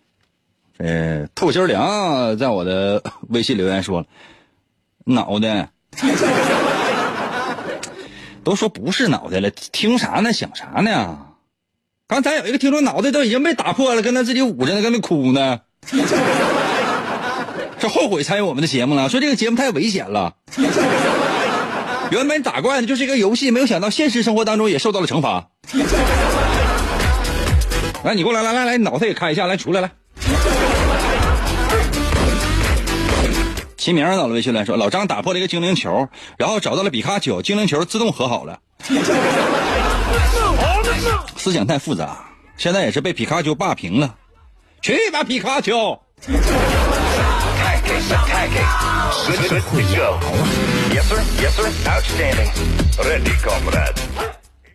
[0.78, 4.06] 呃，透心凉在我的微信留言说了，
[5.04, 5.70] 脑袋，
[8.42, 10.32] 都说不是脑袋了，听啥呢？
[10.32, 11.26] 想啥呢？
[12.08, 15.60] 刚才有一个听众脑袋都已经被打破了，跟他自己捂着呢，跟那哭呢，
[17.82, 20.34] 是后悔参与我们的节目了，说这个节目太危险了。
[22.12, 25.48] 原本打怪的就是一个游戏，没有想到现实生活当中也受到了惩罚。
[28.04, 29.90] 来，你过来，来来来，脑袋也开一下，来出来来。
[33.76, 38.60] 齐明到了微信来说，老张打破了一个精灵球，然后找到了比卡丘，精灵球自动和好了。
[41.36, 44.14] 思想太复杂，现在也是被皮卡丘霸屏了。
[44.80, 45.98] 去吧，皮卡丘！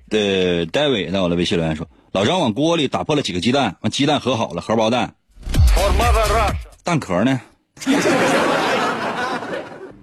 [0.10, 5.14] 对戴会儿我的微信留言说老张往锅里打破了几个鸡蛋鸡蛋和好了荷包蛋。
[6.84, 7.42] 蛋壳呢？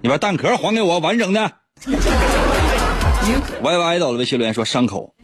[0.00, 1.50] 你把蛋壳还给我完整的。
[3.62, 5.14] Yy 到我的微信留言说伤口。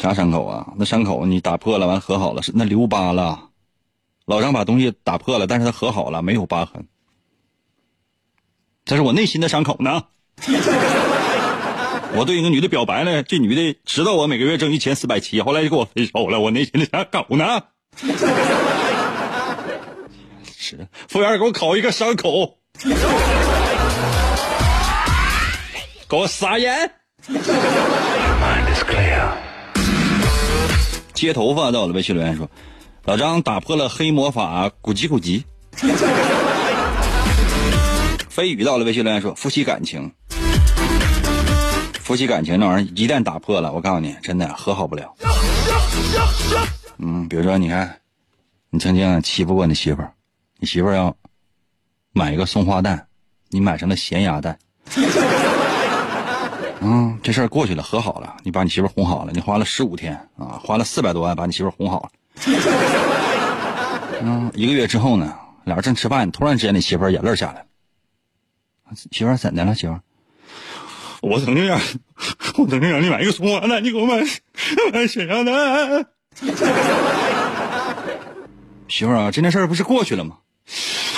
[0.00, 0.66] 啥伤口啊？
[0.76, 3.49] 那伤口你打破了完和好了是那留疤了。
[4.30, 6.86] 老张把东西打破了，但是他和好了，没有疤痕。
[8.84, 10.04] 这是我内心的伤口呢。
[12.14, 17.60] 我对一个女的表白了，这女的知道我每个月挣一千四百七，后来就跟我分手了，我内心的伤口呢？
[20.56, 22.58] 是，服务员给我烤一个伤口，
[26.08, 26.88] 给我撒盐。
[31.14, 32.48] 接头发到了微信留言说，
[33.04, 35.42] 老张打破了黑魔法，咕叽咕叽。
[38.28, 40.12] 飞宇到了微信留言说，夫妻感情，
[41.94, 45.14] 夫妻感情那玩意儿一旦打破了，我告诉你，真的和好不了。
[46.98, 48.00] 嗯，比如说，你看，
[48.68, 50.12] 你曾经欺负过你媳妇儿，
[50.58, 51.16] 你媳妇儿要
[52.12, 53.06] 买一个松花蛋，
[53.48, 54.58] 你买成了咸鸭蛋。
[56.82, 62.10] 嗯，这事儿过去了，和好了，你把你媳妇儿哄好了，你花了十五天啊，花了四百多万把你媳妇儿哄好了。
[64.22, 67.64] 嗯，一个月之后呢，俩人正吃饭，突然之间你媳妇儿眼泪下来。
[69.12, 69.74] 媳妇儿怎的了？
[69.74, 70.00] 媳妇儿，
[71.22, 71.80] 我曾经让，
[72.58, 74.22] 我曾经让你买一个松花蛋，你给我买
[74.92, 76.06] 买咸鸭蛋。
[78.88, 80.38] 媳妇儿啊，这件事儿不是过去了吗？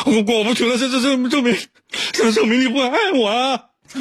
[0.04, 1.56] 我过不去了，这这这证明，
[2.12, 3.64] 这证明你不爱我啊！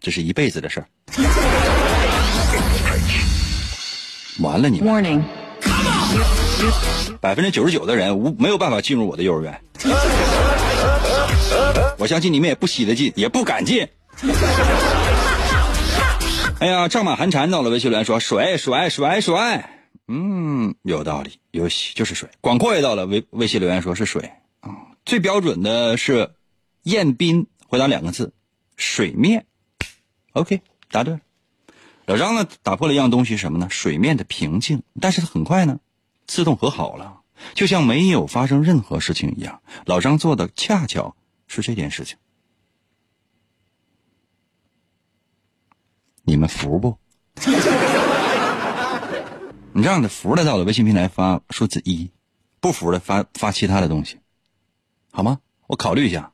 [0.00, 0.86] 这是一辈子的事儿。
[4.40, 5.24] 完了你们.
[7.20, 9.60] 百分之九十九的人无没有办法进入我的幼儿园。
[11.98, 13.88] 我相信你们也不稀得进，也不敢进。
[16.60, 19.34] 哎呀，丈满寒蝉到了微信留言说水水水水，
[20.08, 22.28] 嗯，有道理，有就是水。
[22.40, 24.70] 广阔也到了微微信留言说是水啊，
[25.04, 26.30] 最标准的是
[26.82, 28.32] 彦斌回答两个字，
[28.76, 29.46] 水面。
[30.32, 31.20] OK，答对了。
[32.06, 33.68] 老张呢打破了一样东西什么呢？
[33.68, 35.80] 水面的平静，但是他很快呢
[36.26, 37.20] 自动和好了，
[37.54, 39.60] 就像没有发生任何事情一样。
[39.84, 41.16] 老张做的恰巧
[41.48, 42.16] 是这件事情。
[46.22, 46.98] 你们服不？
[49.72, 52.10] 你这样的服的到了微信平台发数字一，
[52.60, 54.18] 不服的发发其他的东西，
[55.10, 55.40] 好吗？
[55.66, 56.32] 我考虑一下，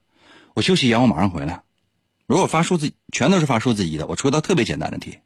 [0.54, 1.62] 我休息一下，我马上回来。
[2.26, 5.18] 如果发数字全都是发数字一的，我出道特别简单的题；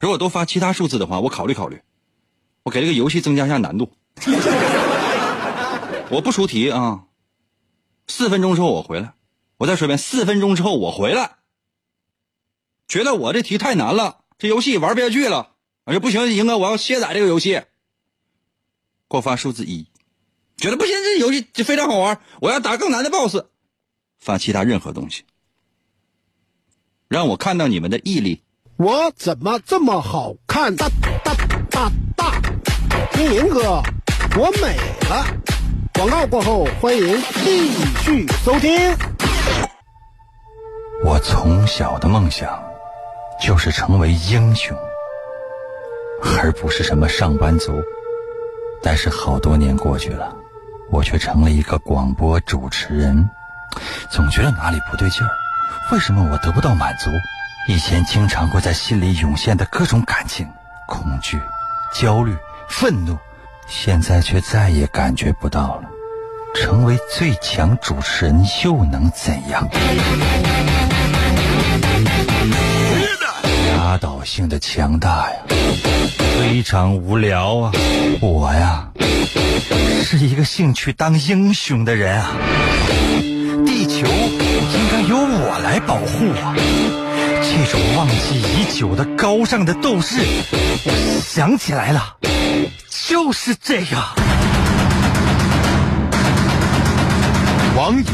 [0.00, 1.80] 如果都发其他数字的话，我考虑考虑，
[2.62, 3.92] 我给这个游戏增加一下难度。
[6.10, 7.06] 我不出题啊，
[8.06, 9.14] 四分钟之后我回来，
[9.56, 11.38] 我再说一遍，四分钟之后我回来。
[12.86, 17.62] 觉得我这题太难了，这游戏玩不下去了，我说不行，赢哥，我要卸载这个游戏。
[19.08, 19.86] 给我发数字一，
[20.56, 23.46] 觉得不行，这游戏就非常好玩，我要打更难的 BOSS。
[24.18, 25.24] 发其他任何东西，
[27.08, 28.43] 让我看到你们的毅力。
[28.76, 30.74] 我怎么这么好看？
[30.74, 30.88] 大
[31.22, 31.32] 大
[31.70, 32.32] 大大，
[33.12, 33.80] 听明哥，
[34.36, 34.76] 我美
[35.08, 35.24] 了。
[35.94, 37.70] 广告过后，欢迎继
[38.02, 38.70] 续收听。
[41.04, 42.62] 我从小的梦想。
[43.40, 44.78] 就是成为英雄，
[46.40, 47.82] 而不是什么上班族。
[48.80, 50.34] 但是好多年过去了，
[50.88, 53.28] 我却成了一个广播主持人，
[54.08, 55.30] 总觉得哪里不对劲儿。
[55.92, 57.10] 为什么我得不到满足？
[57.66, 60.46] 以前经常会在心里涌现的各种感情，
[60.86, 61.40] 恐惧、
[61.94, 62.36] 焦虑、
[62.68, 63.16] 愤怒，
[63.66, 65.84] 现在却再也感觉不到了。
[66.54, 69.66] 成为最强主持人又能怎样？
[73.76, 75.36] 压倒性的强大呀，
[76.38, 77.72] 非常无聊啊！
[78.20, 78.90] 我呀，
[80.04, 82.30] 是一个兴趣当英雄的人啊！
[83.66, 86.54] 地球应该由我来保护啊！
[87.56, 90.18] 这种忘记已久的高尚的斗志，
[90.50, 92.16] 我想起来了，
[92.90, 93.96] 就是这个。
[97.76, 98.04] 王莹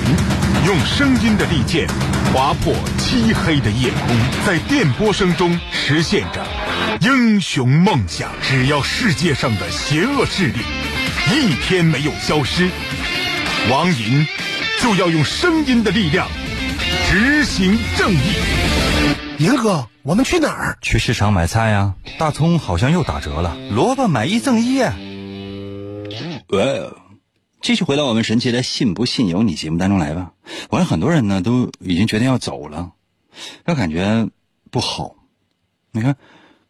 [0.66, 1.88] 用声音的利剑。
[2.34, 6.46] 划破漆黑的夜空，在电波声中实现着
[7.00, 8.30] 英雄梦想。
[8.42, 10.60] 只要世界上的邪恶势力
[11.34, 12.68] 一天没有消失，
[13.70, 14.24] 王莹
[14.80, 16.28] 就要用声音的力量
[17.10, 19.29] 执行正义。
[19.40, 20.78] 银哥，我们去哪儿？
[20.82, 21.94] 去市场买菜呀。
[22.18, 24.80] 大葱好像又打折了，萝卜买一赠一。
[26.48, 26.92] 喂。
[27.62, 30.34] 继续回到我们神奇的“信不信由你”节目当中来吧。
[30.68, 32.92] 我看很多人呢都已经决定要走了，
[33.64, 34.28] 这感觉
[34.70, 35.16] 不好。
[35.90, 36.16] 你看，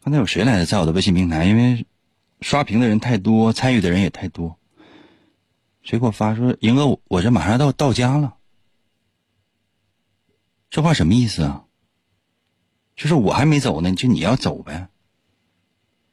[0.01, 0.65] 刚才有谁来的？
[0.65, 1.85] 在我的微信平台，因为
[2.39, 4.57] 刷屏的人太多，参与的人也太多。
[5.83, 8.35] 谁给我发说：“赢哥，我这马上到到家了。”
[10.71, 11.65] 这话什么意思啊？
[13.01, 14.89] 就是我还没走呢，就你要走呗？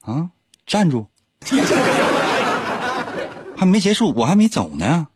[0.01, 0.31] 啊，
[0.67, 1.09] 站住！
[3.55, 5.09] 还没结束，我还没走呢，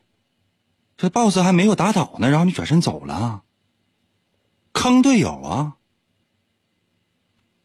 [0.99, 3.41] 这 boss 还没有打倒呢，然后你转身走了，
[4.75, 5.77] 坑队友啊，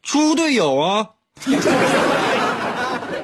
[0.00, 1.10] 猪队友啊！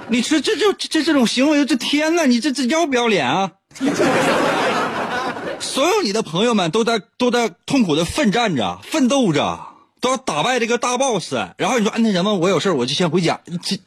[0.08, 3.52] 你说这这这这种行为，这天呐，你这这要不要脸啊？
[5.58, 9.73] 所有你的朋友们都在都在痛苦的奋战着、奋斗着，
[10.04, 13.40] 都要打败这个大 boss，然后你说，哎，那什么，我有事我就先回家，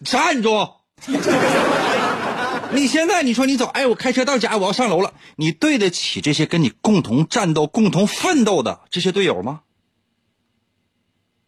[0.03, 0.67] 站住！
[2.73, 5.13] 你现在你说你走，哎，我开车到家，我要上楼了。
[5.35, 9.59] 你对得起这些跟你共同战斗、共同奋斗的这些队友吗？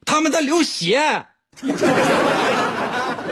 [0.06, 1.26] 他们在流血，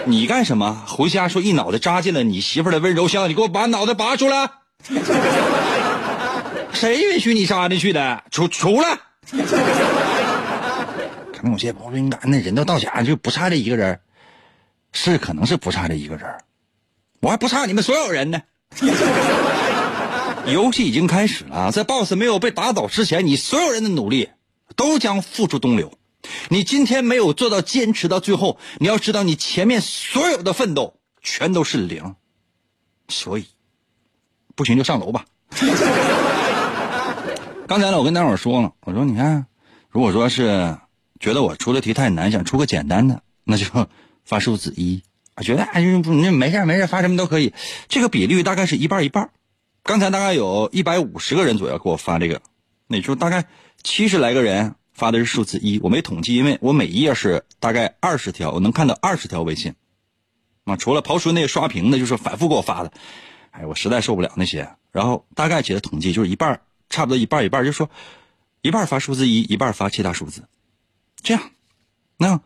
[0.05, 0.85] 你干什么？
[0.87, 4.49] 回家说一脑袋扎进了你媳妇的温柔乡，你给我把脑袋拔出来！
[6.73, 8.23] 谁允许你扎进去的？
[8.31, 8.97] 出出来！
[11.37, 13.99] 可能有些朋友说，那人都到家就不差这一个人，
[14.91, 16.25] 是可能是不差这一个人。
[17.19, 18.41] 我还不差你们所有人呢。
[20.47, 24.31] 游戏已经开始了，在 BOSS 没有被打倒之前，你所有人的努力
[24.75, 25.93] 都将付诸东流。
[26.49, 32.15] 你今天没有做到坚持到最后，你要知道，你前面所有的奋斗全都是零。
[33.09, 33.45] 所以，
[34.55, 35.25] 不行就上楼吧。
[37.67, 39.45] 刚才呢，我跟大伙说了，我说你看，
[39.91, 40.75] 如果说是
[41.19, 43.65] 觉得我出的题太难，想出个简单的，那就
[44.23, 45.03] 发数字一。
[45.35, 47.53] 我觉得哎，你没事没事，发什么都可以。
[47.87, 49.29] 这个比率大概是一半一半。
[49.83, 52.41] 刚才大概有一百五十个人左右给我发这个，
[52.87, 53.45] 那就大概
[53.83, 59.75] 七十来个人发的是数字一，我没统计，因为我每一页是大概二十条，我能看到二十条微信。
[60.65, 62.91] 啊，除了刨除那个刷屏的，就是反复给我发的，
[63.51, 64.69] 哎，我实在受不了那些。
[64.91, 66.59] 然后大概起的统计就是一半，
[66.89, 67.89] 差不多一半一半，就说
[68.61, 70.43] 一半发数字一，一半发其他数字，
[71.27, 71.51] 这样，
[72.15, 72.39] 那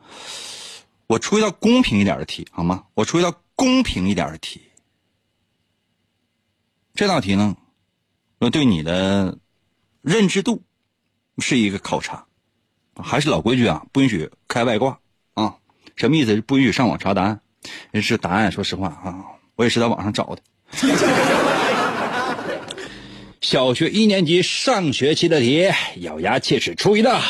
[1.05, 2.85] 我出一道公平一点的题好吗？
[2.95, 4.59] 我出一道公平一点的题。
[6.95, 7.55] 这道题呢，
[8.39, 9.37] 我对你的
[10.01, 10.63] 认知度
[11.37, 12.25] 是一个考察，
[12.95, 14.99] 还是老规矩啊，不允许开外挂
[15.35, 15.57] 啊。
[15.95, 16.41] 什么意思？
[16.41, 17.39] 不允许上网查答案。
[17.91, 19.23] 人是答案，说实话啊，
[19.57, 20.41] 我也是在网上找的。
[23.41, 27.21] 小学一年级上学期的题，咬牙切齿出一道。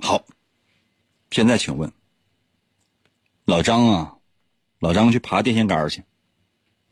[0.00, 0.22] 好，
[1.30, 1.92] 现在请问，
[3.44, 4.14] 老张啊，
[4.80, 6.02] 老张去爬电线杆去。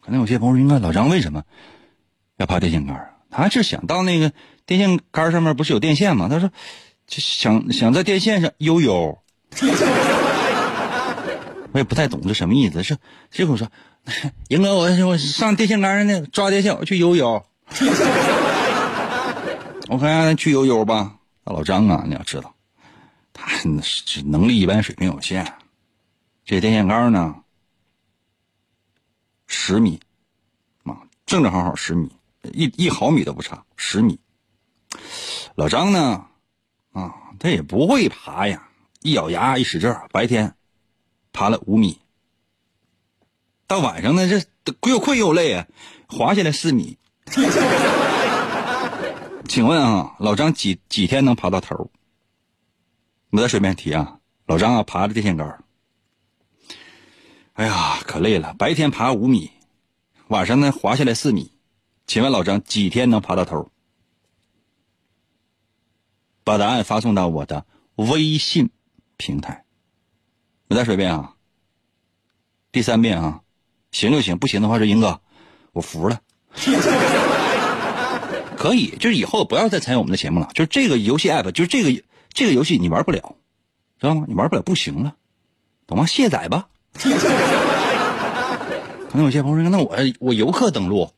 [0.00, 1.42] 可能有些朋友，应该老张为什么
[2.36, 3.10] 要爬电线杆啊？
[3.30, 4.32] 他是想到那个。
[4.66, 6.26] 电线杆上面不是有电线吗？
[6.28, 6.50] 他说，
[7.06, 9.16] 就想想在电线上悠悠。
[11.70, 12.98] 我也不太懂这什么意思，是
[13.30, 13.70] 结果说，
[14.48, 17.44] 赢哥，我我上电线杆上呢，抓电线，我去悠悠。
[19.88, 21.18] 我看去悠悠吧。
[21.44, 22.54] 老张啊，你要知道，
[23.32, 23.46] 他
[24.24, 25.54] 能力一般，水平有限。
[26.44, 27.36] 这电线杆呢，
[29.46, 30.00] 十米，
[30.84, 32.12] 啊，正正好好十米，
[32.52, 34.18] 一一毫米都不差，十米。
[35.54, 36.26] 老张呢，
[36.92, 38.68] 啊，他也不会爬呀，
[39.02, 40.54] 一咬牙一使劲白天
[41.32, 42.00] 爬了五米，
[43.66, 44.42] 到晚上呢，这
[44.88, 45.66] 又困又累啊，
[46.08, 46.98] 滑下来四米。
[49.48, 51.90] 请问啊，老张几几天能爬到头？
[53.30, 55.64] 我再随便提啊，老张啊，爬着电线杆
[57.54, 59.50] 哎呀，可累了，白天爬五米，
[60.28, 61.52] 晚上呢滑下来四米，
[62.06, 63.70] 请问老张几天能爬到头？
[66.44, 68.70] 把答案发送到我的微信
[69.16, 69.64] 平台。
[70.68, 71.34] 我再说一遍啊，
[72.70, 73.42] 第三遍啊，
[73.96, 75.20] 行就行，不行的话说英哥，
[75.72, 76.20] 我服了。
[78.58, 80.50] 可以，就是以后不要再参与我们的节目了。
[80.52, 83.36] 就是这个游戏 app，就是这个这个游戏你玩不了，
[83.98, 84.26] 知道吗？
[84.28, 85.14] 你玩不了不行了，
[85.86, 86.04] 懂吗？
[86.04, 86.66] 卸载吧。
[86.92, 87.08] 可
[89.14, 91.10] 能有些朋友说，那我我游客登录，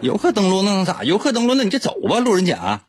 [0.00, 1.02] 游客登录那能咋？
[1.02, 2.82] 游客登录那你就走吧，路人甲。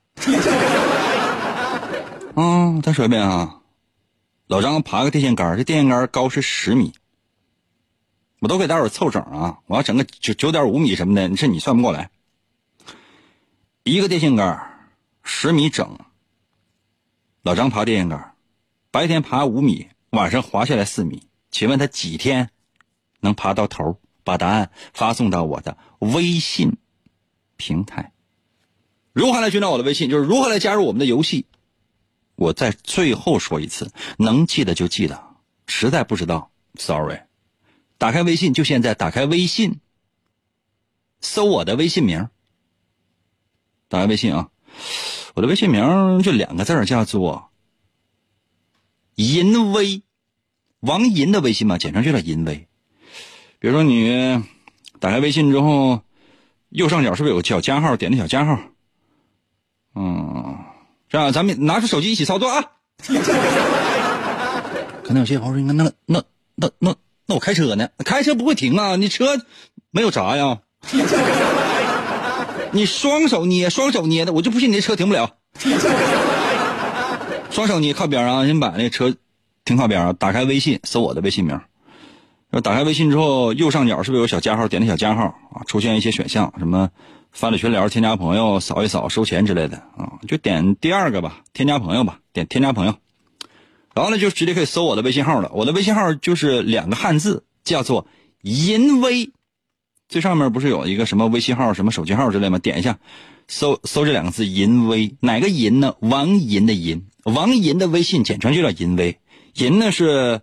[2.36, 3.62] 啊，再说一遍啊！
[4.46, 6.94] 老张爬个电线杆，这电线杆高是十米，
[8.44, 9.60] 我都给大伙凑整啊！
[9.68, 12.10] 我要整个九九点五米什么的，你是你算不过来。
[13.84, 14.92] 一个电线杆
[15.24, 15.98] 十米整，
[17.42, 18.36] 老张爬电线杆，
[18.92, 21.26] 白天爬五米，晚上滑下来四米。
[21.52, 22.50] 请问他几天
[23.22, 23.98] 能爬到头？
[24.26, 26.76] 把答案发送到我的微信
[27.56, 28.12] 平台。
[29.14, 30.10] 如何来寻找我的微信？
[30.10, 31.46] 就是如何来加入我们的游戏。
[32.36, 35.24] 我在最后说一次，能记得就记得，
[35.66, 37.20] 实在不知道，sorry。
[37.98, 39.80] 打开微信，就现在打开微信，
[41.22, 42.30] 搜我的微信名。
[43.88, 44.50] 打开微信啊，
[45.36, 47.50] 我的微信名就两个字叫做
[49.16, 50.02] “银威”，
[50.82, 52.68] 王银的微信嘛，简称就叫“银威”。
[53.60, 54.44] 比如说你
[55.00, 56.02] 打开微信之后，
[56.70, 57.96] 右上角是不是有个小加号？
[57.96, 58.60] 点那小加号。
[59.96, 60.58] 嗯，
[61.08, 62.72] 这样咱们拿出手机一起操作啊！
[65.04, 66.24] 可能有些朋友说：“那那
[66.58, 67.90] 那那那我开车呢？
[68.06, 68.96] 开车不会停啊？
[68.96, 69.40] 你车
[69.92, 70.60] 没有闸呀？
[72.72, 75.38] 你双手捏，双手捏的，我就不信你这车停不了。
[77.50, 79.16] 双手捏靠边啊，先把那车
[79.64, 80.14] 停靠边啊。
[80.14, 81.60] 打开微信，搜我的微信名。
[82.64, 84.68] 打开微信之后，右上角是不是有小加号？
[84.68, 86.90] 点那小加号啊，出现一些选项，什么？
[87.32, 92.96] 发了群聊，添加朋友，扫一扫，收钱之类的啊，就点第二个吧，添加朋友吧，点添加朋友，
[93.94, 95.52] 然后呢就直接可以搜我的微信号了。
[95.54, 98.08] 我的微信号就是两个汉字，叫做
[98.42, 99.32] “淫威”，
[100.10, 102.58] 最上面不是有一个什么微信号、什么手机号之类吗？
[102.60, 102.98] 点一下，
[103.48, 105.96] 搜搜这两个字“淫威”，哪个淫呢？
[106.00, 109.20] 王淫的淫，王淫的微信简称就叫“淫威”，
[109.56, 110.42] 淫呢是，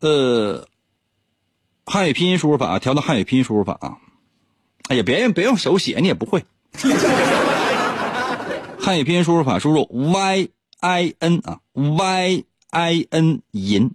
[0.00, 0.66] 呃，
[1.84, 3.98] 汉语拼音输入法，调到汉语拼音输入法啊。
[4.88, 6.44] 哎呀，别用别用手写，你也不会。
[8.80, 10.48] 汉语拼音输入法，输入 y
[10.80, 13.90] i n 啊，y i n 银，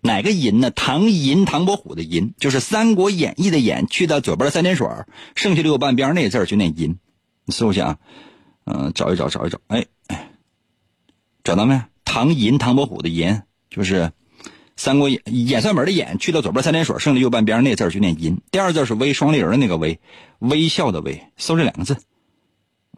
[0.00, 0.70] 哪个银呢？
[0.70, 4.88] 唐寅，唐伯虎的寅，就是《三国演义》的演，去掉左边的三点水，
[5.34, 6.98] 剩下六个半边那字就念银。
[7.44, 7.98] 你搜一下啊
[8.64, 10.32] 嗯、找一找，找一找，哎哎，
[11.44, 11.80] 找到没？
[12.04, 14.00] 唐寅，唐伯虎的寅，就是
[14.76, 18.40] 《三国演演算本》的演，去掉左边三点水，剩下右半边那字就念银。
[18.50, 20.00] 第二字是微，双立人的那个微，
[20.40, 21.96] 微笑的微，搜这两个字，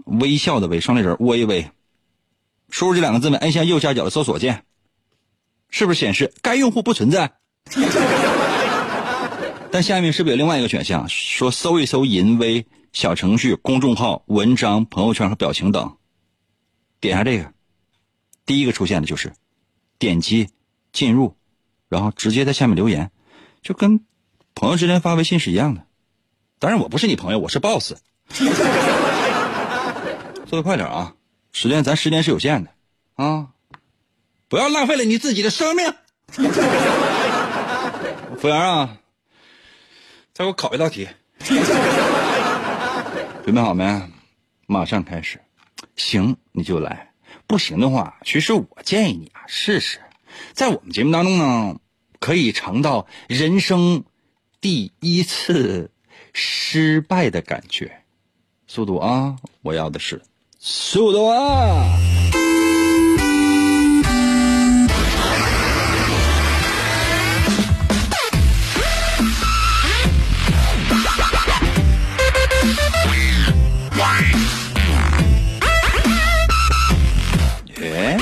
[0.04, 1.70] 微笑的微，双立人，微微。
[2.70, 4.64] 输入这两个字呢，按下右下角的搜索键，
[5.70, 7.32] 是不是显示该用户不存在？
[9.70, 15.96] 但下面是不是有另外一个选项，说搜一搜淫威小程序、公众号、文章、朋友圈和表情等？
[17.00, 17.52] 点下这个，
[18.46, 19.32] 第一个出现的就是
[19.98, 20.48] 点击
[20.92, 21.36] 进入，
[21.88, 23.10] 然后直接在下面留言，
[23.62, 24.04] 就跟
[24.54, 25.84] 朋友之间发微信是一样的。
[26.58, 27.94] 当然我不是你朋友，我是 boss。
[30.46, 31.14] 做的快点啊！
[31.52, 32.70] 时间咱时间是有限的
[33.14, 33.48] 啊，
[34.48, 35.92] 不要浪费了你自己的生命。
[38.36, 38.98] 服务员啊，
[40.32, 41.08] 再给我考一道题，
[43.44, 44.08] 准备好没？
[44.66, 45.40] 马上开始。
[45.96, 46.94] 行，你就来；
[47.46, 49.98] 不行的话，其实我建议你啊，试试。
[50.52, 51.76] 在我们节目当中呢，
[52.20, 54.04] 可以尝到人生
[54.60, 55.90] 第一次
[56.32, 58.04] 失败的感觉。
[58.66, 59.36] 速度啊！
[59.62, 60.22] 我要的是
[60.58, 61.84] 速度啊！
[77.80, 78.18] 哎！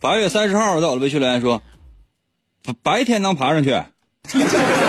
[0.00, 1.62] 八月三十号，在我的微信留言说，
[2.64, 3.70] 白白天能爬上去，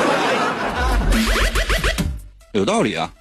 [2.53, 3.11] 有道理啊。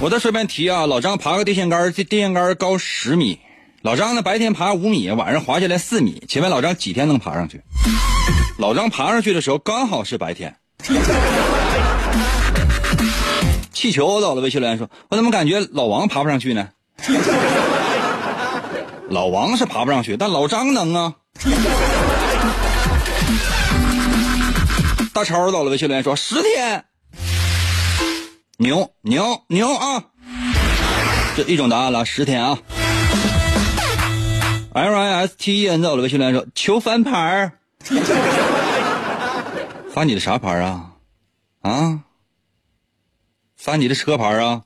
[0.00, 3.38] 我再顺便提啊，老张爬个电线杆，这电线杆高十米，
[3.82, 7.62] 老张呢白天爬五米，晚上滑下来四米，请问老张几天能爬上去？
[8.58, 10.54] 老张爬上去的时候刚好是白天。
[13.72, 16.68] 气球到了，微信留言说：“我怎么感觉老王爬不上去呢？”
[19.08, 21.14] 老王是爬不上去，但老张能啊。
[25.24, 26.84] 超到了，微信留言说：“十天，
[28.58, 30.04] 牛牛牛啊！”
[31.36, 32.58] 这一种答案了，十天啊。
[34.74, 37.52] L I S T E N 到了，微信留言说：“求翻牌儿。”
[39.92, 40.92] 翻你的啥牌啊？
[41.60, 42.00] 啊？
[43.56, 44.62] 翻你的车牌啊？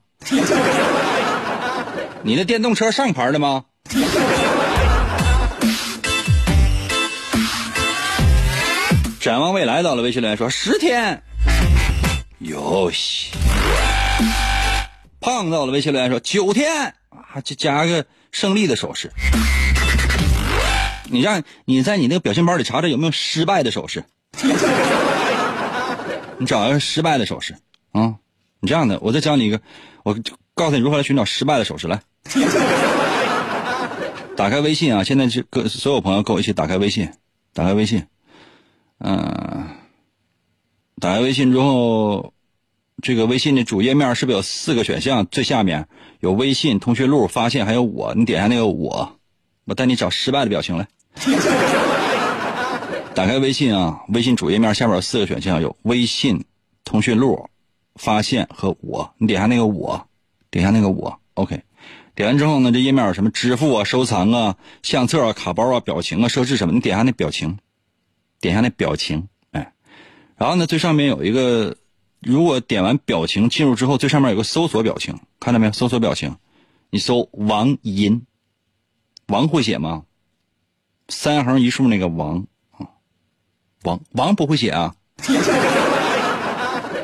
[2.23, 3.65] 你那电动车上牌的吗？
[9.27, 11.21] 展望未来到了，微信留言说十天。
[12.39, 13.33] 游戏。
[15.19, 19.11] 胖到了，微信留言说九天啊，就加个胜利的手势。
[21.11, 24.05] 你让你在你那个表情包里查查有没有失败的手势。
[26.39, 27.57] 你找一个失败的手势
[27.91, 28.15] 啊！
[28.61, 29.61] 你这样的，我再教你一个，
[30.05, 30.17] 我
[30.55, 31.89] 告诉你如何来寻找失败的手势。
[31.89, 32.01] 来，
[34.37, 35.03] 打开微信啊！
[35.03, 37.11] 现在是跟所有朋友跟我一起打开微信，
[37.53, 38.07] 打开微信，
[38.99, 39.69] 嗯、
[41.01, 42.33] 打开微信之后，
[43.03, 45.27] 这个微信的主页面是不是有四个选项？
[45.27, 45.87] 最下面
[46.21, 48.15] 有微信、通讯录、发现，还有我。
[48.15, 49.19] 你点下那个我，
[49.67, 50.89] 我带你找失败的表情来。
[53.15, 56.45] 打开微信啊，微信主页面下面有四个选项，有微信、
[56.85, 57.49] 通讯录、
[57.95, 59.15] 发现和我。
[59.19, 60.07] 你点下那个我，
[60.51, 61.63] 点下那个我，OK。
[62.15, 66.73] 点完之后呢，这页面有什么支付啊、收藏啊、相册啊、卡包啊、表情啊、设置什么？
[66.73, 67.59] 你点下那表情，
[68.41, 69.73] 点下那表情，哎，
[70.37, 71.77] 然后呢，最上面有一个，
[72.21, 75.73] 如果点完表情进入之后，最上面有个搜索表情，看到没有？
[75.73, 76.37] 搜索表情，
[76.91, 78.27] 你搜王银，
[79.29, 80.05] 王会写吗？
[81.09, 82.47] 三横一竖那个王。
[82.73, 82.89] 啊。
[83.85, 84.97] 王王不会写啊，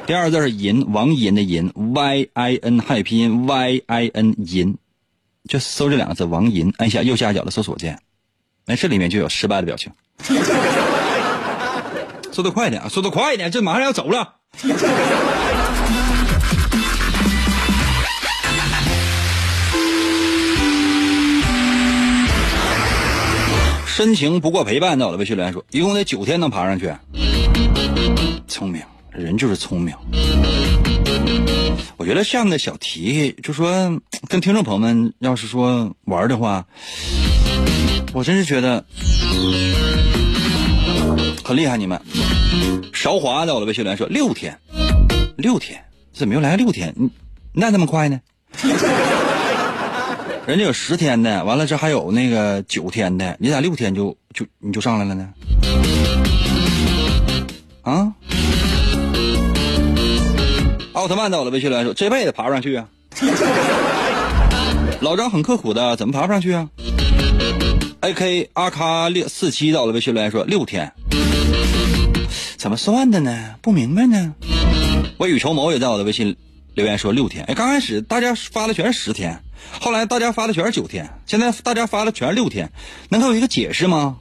[0.05, 4.77] 第二个字是银，王银的银，Y I N 汉语拼音 Y I N 银，
[5.49, 8.01] 就搜这两个字王银，按下右下角的搜索键，
[8.67, 9.93] 哎，这里面就有失败的表情。
[12.33, 14.37] 速度快点啊，速度快一点，这马上要走了。
[23.87, 26.91] 深情不过陪伴到了，魏学莲说，一共得九天能爬上去。
[28.49, 29.95] 聪明，人就是聪明。
[31.99, 33.71] 我觉得这样的小题，就说
[34.29, 36.65] 跟听众朋友们要是说玩的话，
[38.15, 38.85] 我真是觉得
[41.45, 41.77] 很厉害。
[41.77, 42.01] 你们
[42.93, 44.59] 韶华到了，魏学莲说六天，
[45.37, 45.83] 六天
[46.13, 46.95] 怎么又来六天？
[46.97, 47.11] 你
[47.53, 48.21] 那那么快呢？
[50.47, 55.29] 人家有十天的，完了这还有那个九天的，你咋六天就就你就上来了呢？
[57.83, 58.13] 啊？
[60.95, 62.87] 奥特曼在我的微信留言说：“这辈子爬不上去啊。
[65.01, 66.69] ”老张很刻苦的，怎么爬不上去啊
[68.01, 70.93] ？A K 阿卡六四七到了微信留言说：“六天，
[72.63, 73.57] 怎么算的呢？
[73.61, 74.37] 不明白呢。”
[75.19, 76.37] 未雨绸缪也在我的微信
[76.75, 79.43] 留言说：“六天。”哎，刚开始大家发的全是十天，
[79.81, 82.71] 后来大家发的全是九天，现在大家发的全是六天，
[83.09, 84.19] 能给我一个解释吗？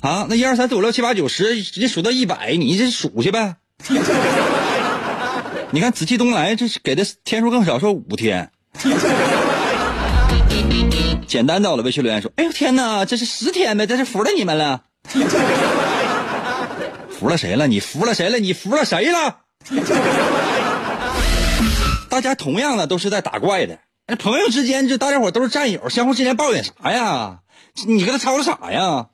[0.00, 3.56] 啊，那一二三四五六七八九十，直接数到一百，你这数去呗。
[5.72, 8.50] 你看紫气东来，这是给的天数更少，说五天。
[11.26, 14.82] 简单到了，微信留言说：“哎呦天哪，这是十天呗，这是服了你们了。
[17.24, 17.66] 服了谁了？
[17.66, 18.38] 你服了谁了？
[18.38, 19.38] 你服了谁了？
[22.10, 27.38] 大家同样的都是在打怪的，那朋友之间，这大家伙都是战友，相互之间抱怨啥呀？
[27.86, 29.06] 你跟他吵吵啥呀？”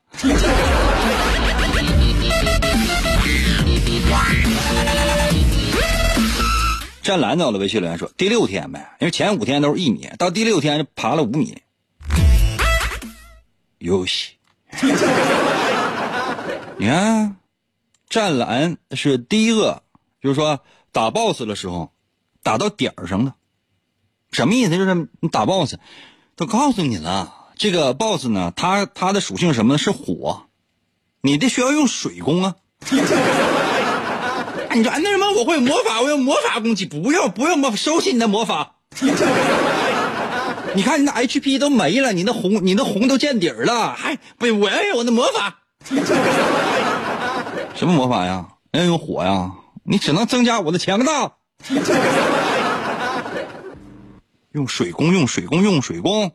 [7.05, 11.63] 湛蓝到了微信留言说：“第六天呗，因为前五天都是一米，到第六天就爬了五米。
[13.79, 14.33] ”游戏，
[16.77, 17.37] 你看，
[18.11, 19.85] 湛蓝是第一个，
[20.21, 21.93] 就是说打 BOSS 的时候
[22.43, 23.37] 打到点儿上了，
[24.33, 24.77] 什么意思？
[24.77, 25.77] 就是你打 BOSS，
[26.35, 29.79] 都告诉你了，这个 BOSS 呢，它它的属性什么？
[29.79, 30.47] 是火，
[31.23, 32.57] 你得需要用水攻啊。
[34.75, 38.75] 你说，那什么，我会魔法，我用魔法攻击，不用，不用魔，收起你的魔法。
[40.75, 45.59] 你看你的 HP 都没了，你那红，你那红都见底儿了，还不，我要用我的魔法。
[47.81, 48.47] 什么魔法呀？
[48.73, 49.55] 要用火呀？
[49.85, 51.33] 你只能增加我的强大。
[54.53, 56.31] 用水攻，用水攻，用水攻，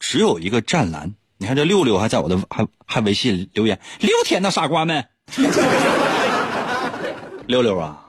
[0.00, 1.14] 只有一个湛蓝。
[1.36, 5.06] 你看这六六还在我的还还微信留言，六天呢傻瓜们。
[7.46, 8.04] 六六啊，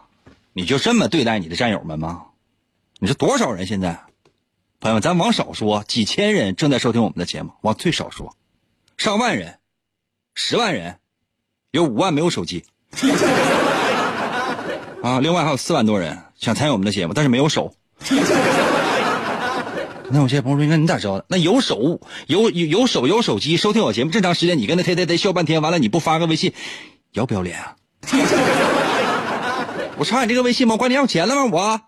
[0.54, 2.24] 你就这么对待你的战友们吗？
[2.98, 4.04] 你说多少人现在？
[4.80, 8.36] 朋友们，咱往少说，几千人正在收听我们的节目；往最少说，
[8.98, 9.60] 上万人，
[10.34, 10.98] 十万人，
[11.70, 12.66] 有五万没有手机。
[15.02, 17.74] 啊，另外还有四万多人想参与我们的节目，但是没有手。
[20.12, 21.26] 那有些朋友说：“那你咋知道的？
[21.30, 26.52] 那有手有有有手有手机收听我节目，这么长时间你跟他嘚嘚嘚笑半天，完了你不发个微信，
[27.12, 27.76] 要不要脸啊？”
[29.98, 30.78] 我查你这个微信吗？
[30.78, 31.46] 管你要钱了吗？
[31.52, 31.80] 我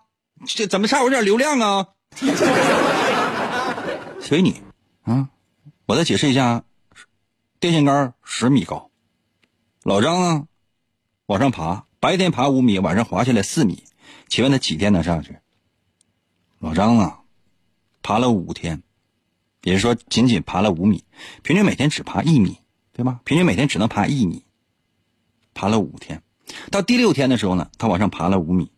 [0.46, 1.88] 这怎么差我点流量啊？
[4.20, 4.62] 随你
[5.02, 5.26] 啊！
[5.86, 6.62] 我再解释一下，
[7.58, 8.88] 电线杆十米高，
[9.82, 10.44] 老张呢
[11.32, 13.84] 往上爬，白天爬五米，晚上滑下来四米，
[14.28, 15.38] 请问他几天能上去？
[16.58, 17.20] 老张啊，
[18.02, 18.82] 爬了五天，
[19.62, 21.02] 也就是说仅仅爬了五米，
[21.42, 22.58] 平均每天只爬一米，
[22.92, 23.20] 对吗？
[23.24, 24.44] 平均每天只能爬一米，
[25.54, 26.22] 爬了五天。
[26.70, 28.70] 到第六天的时候呢，他往上爬了五米，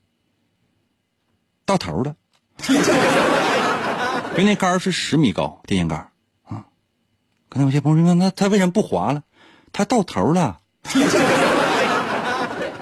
[1.65, 2.15] 到头了。
[4.39, 5.99] 因为那杆是十米高，电线杆
[6.45, 6.67] 啊。
[7.49, 9.25] 刚才有些朋友说，那他为什么不滑了？
[9.73, 10.61] 他到头了，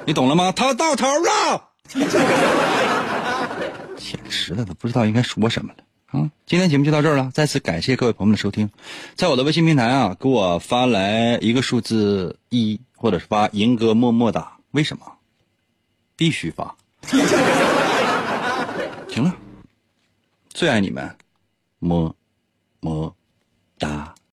[0.04, 0.52] 你懂了吗？
[0.52, 1.68] 他到头了，
[3.96, 6.28] 简直了，都不知道应该说什么了啊！
[6.44, 8.68] 今天节目就到这儿了，再次感谢各位朋友们的收听，
[9.14, 14.58] 在我的微信平台啊，给我发来一个数字一，或者是发“银哥么么哒”。
[14.72, 15.06] 为什么？
[16.16, 16.74] 必须发！
[19.08, 19.34] 行了，
[20.48, 21.16] 最爱你们，
[21.78, 22.14] 么
[22.80, 23.14] 么
[23.78, 24.11] 哒。